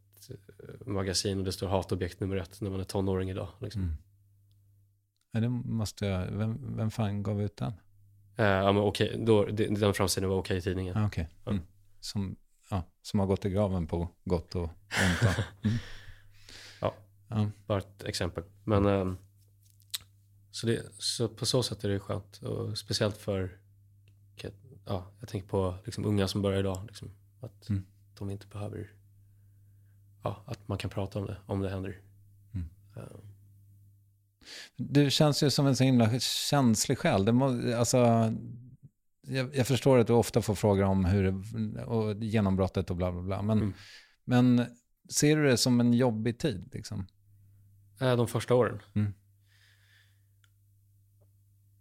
[0.86, 3.48] magasin och det står hatobjekt nummer ett när man är tonåring idag.
[3.60, 3.82] Liksom.
[3.82, 3.94] Mm.
[5.32, 7.72] Ja, det måste jag, vem, vem fan gav ut den?
[8.36, 10.96] Eh, ja, men okej, då, den framsidan var okej i tidningen.
[10.96, 11.28] Ah, Okej.
[11.46, 11.62] Mm.
[12.00, 12.36] Som,
[12.70, 14.70] ja, som har gått i graven på gott och ont.
[15.64, 15.76] Mm.
[16.80, 16.94] Ja.
[17.28, 17.50] Ja.
[17.66, 18.44] Bara ett exempel.
[18.64, 19.16] Men ehm,
[20.50, 22.42] så, det, så på så sätt är det skönt.
[22.42, 23.58] Och speciellt för,
[24.86, 26.84] ja, jag tänker på liksom unga som börjar idag.
[26.86, 27.10] Liksom,
[27.40, 27.84] att Mm.
[28.18, 28.90] de inte behöver,
[30.24, 32.00] ja, att man kan prata om det, om det händer.
[32.54, 32.68] Mm.
[32.96, 33.20] Ehm,
[34.76, 37.24] Du känns ju som en så himla känslig själ.
[37.24, 38.32] Det må, alltså,
[39.26, 41.34] jag, jag förstår att du ofta får frågor om hur
[41.88, 43.42] och genombrottet och bla bla bla.
[43.42, 43.74] Men, Mm.
[44.24, 44.66] men
[45.10, 46.70] ser du det som en jobbig tid?
[46.72, 47.06] Liksom?
[48.00, 48.80] eh, de första åren.
[48.94, 49.14] Mm.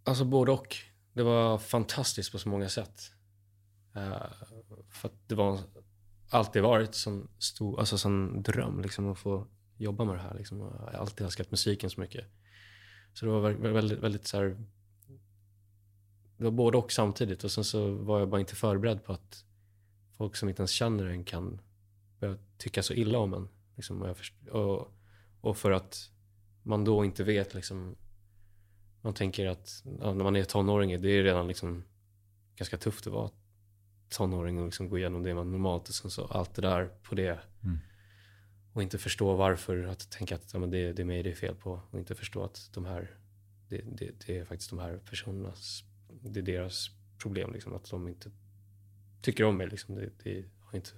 [0.03, 0.75] Alltså både och.
[1.13, 3.01] Det var fantastiskt på så många sätt.
[3.95, 4.25] Eh,
[4.89, 5.59] för att det var
[6.33, 10.33] alltid varit som stor, alltså som dröm liksom att få jobba med det här.
[10.37, 10.59] Liksom.
[10.59, 12.25] Jag har alltid älskat musiken så mycket.
[13.13, 14.57] Så det var väldigt, väldigt så här,
[16.37, 19.45] det var både och samtidigt och sen så var jag bara inte förberedd på att
[20.17, 21.61] folk som inte ens känner en kan
[22.19, 23.49] börja tycka så illa om en.
[23.75, 24.93] Liksom, och, jag först- och,
[25.41, 26.09] och för att
[26.63, 27.95] man då inte vet liksom,
[29.01, 31.83] man tänker att ja, när man är tonåring, det är redan liksom
[32.55, 33.29] ganska tufft att vara
[34.13, 37.39] tonåring och liksom gå igenom det man normalt och så allt det där på det.
[38.73, 41.35] Och inte förstå varför, att tänka att ja, men det, det är mig det är
[41.35, 43.17] fel på och inte förstå att de här,
[43.69, 45.83] det, det, det är faktiskt de här personernas,
[46.21, 48.31] det är deras problem liksom, att de inte
[49.21, 49.95] tycker om mig liksom.
[49.95, 50.91] Det, det, har inte,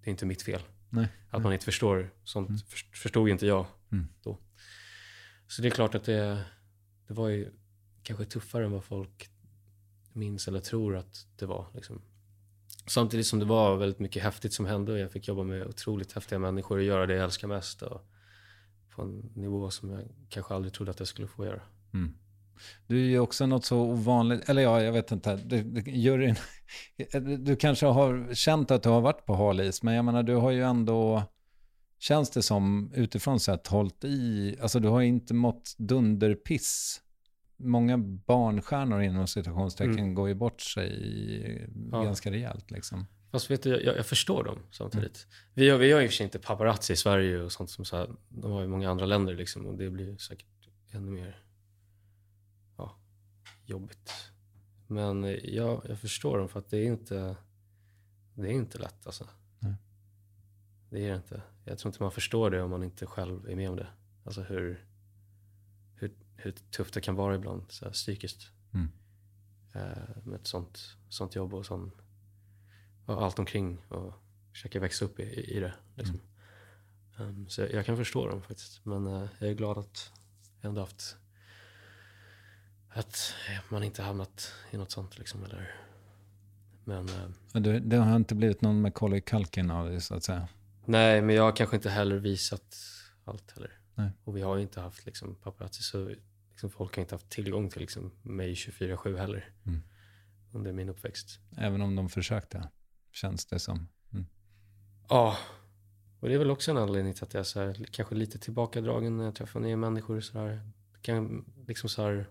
[0.00, 0.60] det är inte mitt fel.
[0.90, 1.08] Nej.
[1.30, 4.08] Att man inte förstår, sånt för, förstod inte jag Mm.
[4.22, 4.38] då.
[5.46, 6.44] Så det är klart att det,
[7.06, 7.52] det var ju
[8.02, 9.30] kanske tuffare än vad folk
[10.16, 11.66] minns eller tror att det var.
[11.74, 12.02] Liksom.
[12.86, 16.12] Samtidigt som det var väldigt mycket häftigt som hände och jag fick jobba med otroligt
[16.12, 17.82] häftiga människor och göra det jag älskar mest.
[17.82, 18.00] Och
[18.96, 21.62] på en nivå som jag kanske aldrig trodde att jag skulle få göra.
[21.94, 22.14] Mm.
[22.86, 25.36] Du är ju också något så ovanligt, eller ja, jag vet inte.
[25.36, 26.36] Du, du, juryn,
[27.44, 30.34] du kanske har känt att du har varit på hal is, men jag menar, du
[30.34, 31.22] har ju ändå,
[31.98, 37.00] känns det som utifrån sett, hållit i, alltså du har ju inte mått dunderpiss.
[37.56, 40.14] Många barnstjärnor inom citationstecken Mm.
[40.14, 42.02] går ju bort sig Ja.
[42.02, 43.06] ganska rejält liksom.
[43.30, 45.26] Fast vet du, jag, jag förstår dem samtidigt.
[45.54, 47.96] Vi, har, vi har och för sig inte paparazzi i Sverige och sånt som så
[47.96, 50.46] här, de har i många andra länder liksom och det blir säkert
[50.90, 51.38] ännu mer
[52.76, 52.96] ja,
[53.64, 54.12] jobbigt.
[54.86, 57.36] Men eh, jag, jag förstår dem för att det är inte,
[58.34, 59.26] det är inte lätt alltså.
[59.58, 59.74] Nej.
[60.90, 61.42] Det är det inte.
[61.64, 63.86] Jag tror inte man förstår det om man inte själv är med om det.
[64.24, 64.84] Alltså hur,
[66.36, 68.50] hur, tufft det kan vara ibland så här, psykiskt.
[68.74, 68.88] Mm.
[69.74, 71.90] Eh, med ett sånt, sånt jobb och sån,
[73.06, 74.14] och allt omkring och
[74.52, 75.74] försöka växa upp i, i, det.
[75.94, 76.20] Liksom.
[77.18, 78.84] Um, så jag, jag kan förstå dem faktiskt.
[78.84, 80.12] Men eh, jag är glad att
[80.60, 81.16] jag ändå haft
[82.88, 83.34] att
[83.68, 85.44] man inte hamnat i något sånt liksom.
[85.44, 85.74] Eller,
[86.84, 90.48] men eh, du, det har inte blivit någon Macaulay Culkin av det så att säga.
[90.84, 92.76] nej, men jag har kanske inte heller visat
[93.24, 93.78] allt heller.
[93.96, 94.10] Nej.
[94.24, 96.14] Och vi har ju inte haft liksom, paparazzi så
[96.50, 99.52] liksom, folk har inte haft tillgång till liksom, mig 24-7 heller.
[99.66, 99.82] Mm.
[100.52, 101.40] Under min uppväxt.
[101.56, 102.70] Även om de försökte,
[103.12, 103.88] känns det som.
[104.12, 104.26] Mm.
[105.08, 105.36] Ja,
[106.20, 108.38] och det är väl också en anledning till att jag är så här, kanske lite
[108.38, 110.20] tillbakadragen när jag träffar nya människor.
[110.20, 110.70] Så här.
[110.92, 112.30] Det, kan, liksom så här,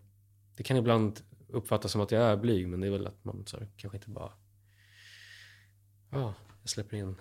[0.55, 3.45] det kan ibland uppfattas som att jag är blyg, men det är väl att man
[3.47, 4.31] så här, kanske inte bara...
[6.09, 7.15] Ja, jag släpper in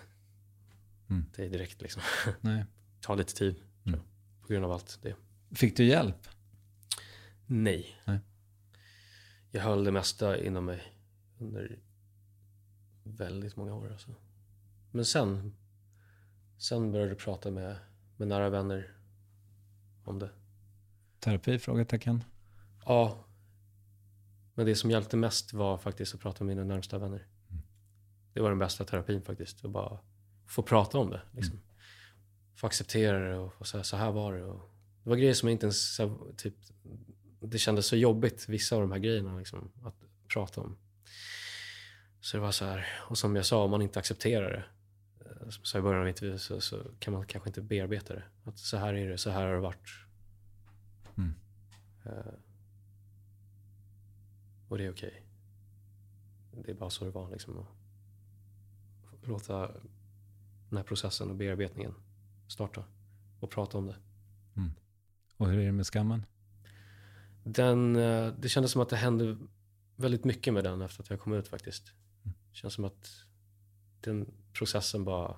[1.11, 1.25] Mm.
[1.37, 1.83] dig direkt.
[1.83, 2.03] Liksom.
[2.41, 2.65] Nej.
[3.01, 4.01] Ta lite tid, jag,
[4.47, 5.17] på grund av allt det.
[5.51, 6.29] Fick du hjälp?
[7.47, 8.01] Nej.
[8.05, 8.19] Nej.
[9.51, 10.83] Jag höll det mesta inom mig
[11.39, 11.79] under
[13.03, 13.93] väldigt många år.
[13.93, 14.15] Alltså.
[14.91, 15.55] Men sen,
[16.59, 17.77] sen började jag prata med,
[18.17, 18.97] med nära vänner
[20.05, 20.31] om det.
[21.21, 21.59] Terapi?
[21.59, 22.25] Frågetecken.
[22.85, 23.25] Ja.
[24.55, 27.27] Men det som hjälpte mest var faktiskt att prata med mina närmsta vänner.
[28.33, 29.65] Det var den bästa terapin faktiskt.
[29.65, 29.99] Att bara
[30.47, 31.21] få prata om det.
[31.33, 31.61] Liksom.
[32.55, 34.45] Få acceptera det och få säga så här var det.
[34.45, 34.71] Och
[35.03, 35.95] det var grejer som jag inte ens...
[35.95, 36.55] så här, Typ,
[37.41, 39.95] det kändes så jobbigt, vissa av de här grejerna, liksom, att
[40.29, 40.77] prata om.
[42.21, 44.65] Så det var så här, och som jag sa, om man inte accepterar det,
[45.25, 48.15] eh, som jag sa i början av intervjun, så, så kan man kanske inte bearbeta
[48.15, 48.25] det.
[48.45, 49.89] Att så här är det, så här har det varit.
[51.17, 51.35] Mm.
[52.05, 52.35] Eh,
[54.69, 55.23] och det är okej.
[56.65, 57.31] Det är bara så det var.
[57.31, 57.67] Liksom,
[59.13, 59.73] att låta
[60.69, 61.95] den här processen och bearbetningen
[62.55, 62.85] starta
[63.41, 63.97] och prata om det.
[65.37, 66.27] Och hur är det med skammen?
[67.45, 69.37] Den, eh, det kändes som att det hände
[69.97, 71.93] väldigt mycket med den efter att jag kom ut faktiskt.
[72.23, 73.11] Det känns som att
[74.01, 75.37] den processen bara...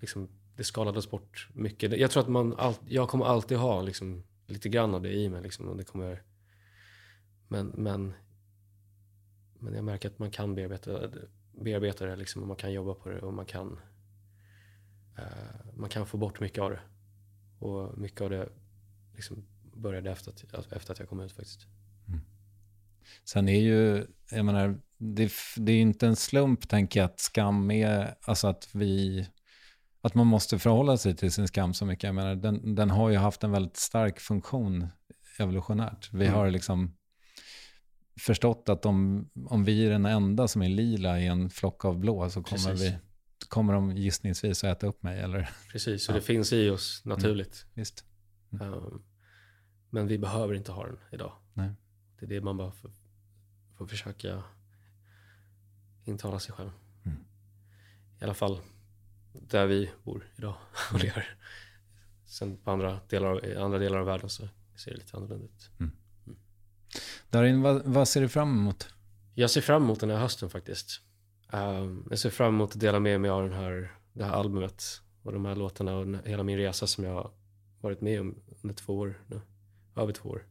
[0.00, 1.98] Liksom, det skalades bort mycket.
[1.98, 2.54] Jag tror att man...
[2.58, 5.42] All, jag kommer alltid ha liksom, lite grann av det i mig.
[5.42, 6.22] Liksom, och det kommer,
[7.48, 8.12] men, men,
[9.58, 11.10] men jag märker att man kan bearbeta,
[11.52, 13.80] bearbeta det liksom, och man kan jobba på det och man kan,
[15.76, 16.80] man kan få bort mycket av det.
[17.58, 18.48] Och mycket av det
[19.14, 19.44] liksom,
[19.74, 21.66] började efter att, efter att jag kom ut faktiskt.
[23.24, 27.20] Sen är ju, jag menar, det, det är ju inte en slump tänker jag att
[27.20, 29.26] skam är, alltså att vi,
[30.00, 32.04] att man måste förhålla sig till sin skam så mycket.
[32.04, 34.88] Jag menar, den, den har ju haft en väldigt stark funktion
[35.38, 36.12] evolutionärt.
[36.12, 36.96] Vi har liksom
[38.20, 41.98] förstått att om, om vi är den enda som är lila i en flock av
[41.98, 42.92] blå så kommer, Precis.
[42.92, 42.96] vi,
[43.48, 45.20] kommer de gissningsvis att äta upp mig.
[45.20, 47.66] Eller, Precis, så det finns i oss naturligt.
[47.74, 48.04] visst.
[48.50, 49.04] Um,
[49.90, 51.32] men vi behöver inte ha den idag.
[51.54, 51.70] Nej.
[52.18, 52.90] Det är det man bara får,
[53.78, 54.42] får försöka
[56.04, 56.70] intala sig själv.
[57.04, 57.18] Mm.
[58.20, 58.60] I alla fall
[59.32, 60.56] där vi bor idag
[60.92, 61.36] och lever.
[62.26, 65.70] Sen på andra delar, i andra delar av världen så ser det lite annorlunda ut.
[67.30, 68.88] Darin, vad, vad ser du fram emot?
[69.34, 71.00] Jag ser fram emot den här hösten faktiskt.
[71.54, 75.00] Um, jag ser fram emot att dela med mig av den här, det här albumet
[75.22, 77.30] och de här låtarna och hela min resa som jag har
[77.80, 79.40] varit med om under två år nu.
[79.96, 80.46] Över två år.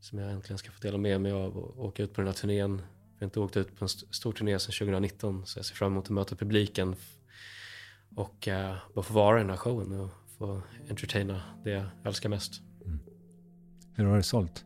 [0.00, 2.34] Som jag äntligen ska få dela med mig av och åka ut på den här
[2.34, 2.82] turnén.
[3.14, 5.74] Jag har inte åkt ut på en st stor turné sedan 2019 så jag ser
[5.74, 6.96] fram emot att möta publiken
[8.16, 12.28] och uh, bara få vara i den här showen och få entertaina det jag älskar
[12.28, 12.60] mest.
[12.84, 12.98] Mm.
[13.94, 14.64] Hur har det sålt?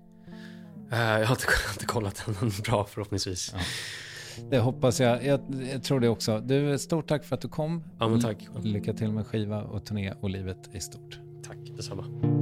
[0.93, 3.51] Uh, jag, har inte, jag har inte kollat den, bra förhoppningsvis.
[3.55, 3.61] Ja.
[4.51, 5.25] Det hoppas jag.
[5.25, 5.41] jag.
[5.73, 5.83] jag.
[5.83, 6.41] tror det också.
[6.41, 7.83] Du, stort tack för att du kom.
[7.99, 8.49] Ja, men tack.
[8.63, 11.21] Lycka till med skiva och turné och livet i stort.
[11.43, 12.36] Tack, detsamma.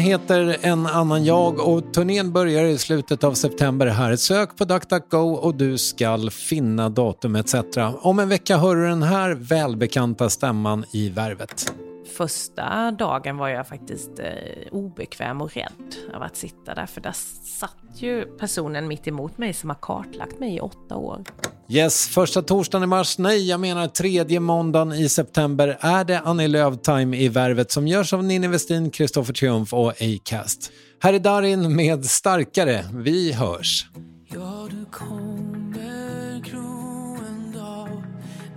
[0.00, 4.16] Heter En annan jag och turnén börjar i slutet av september här.
[4.16, 7.54] Sök på DuckDuckGo och du ska finna datum etc.
[8.00, 11.74] Om en vecka hör du den här välbekanta stämman i Värvet.
[12.16, 14.26] Första dagen var jag faktiskt eh,
[14.72, 17.14] obekväm och rädd av att sitta där för där
[17.60, 21.24] satt ju personen mitt emot mig som har kartlagt mig i åtta år.
[21.72, 26.48] Yes, första torsdagen i mars, nej jag menar tredje måndagen i september är det Annie
[26.48, 30.72] Lööf-time i Värvet som görs av Ninni Westin, Kristoffer Triumf och Acast.
[31.02, 33.86] Här är Darin med Starkare, vi hörs.
[34.34, 38.02] Ja, du kommer gro en dag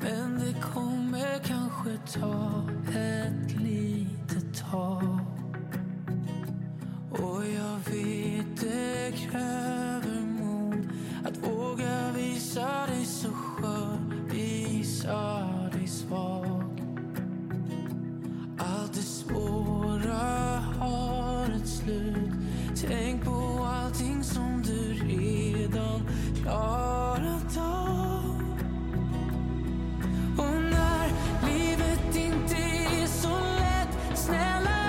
[0.02, 5.20] men det kommer kanske ta ett litet tag
[7.12, 10.90] och jag vet det kräver mod
[11.26, 11.63] att våga
[12.54, 13.98] Visa dig så skör,
[14.30, 16.82] visa dig svag.
[18.58, 22.32] Allt det svåra har ett slut.
[22.88, 26.02] Tänk på allting som du redan
[26.42, 28.36] klarat av.
[30.38, 31.10] Och när
[31.48, 32.56] livet inte
[33.02, 34.83] är så lätt, snälla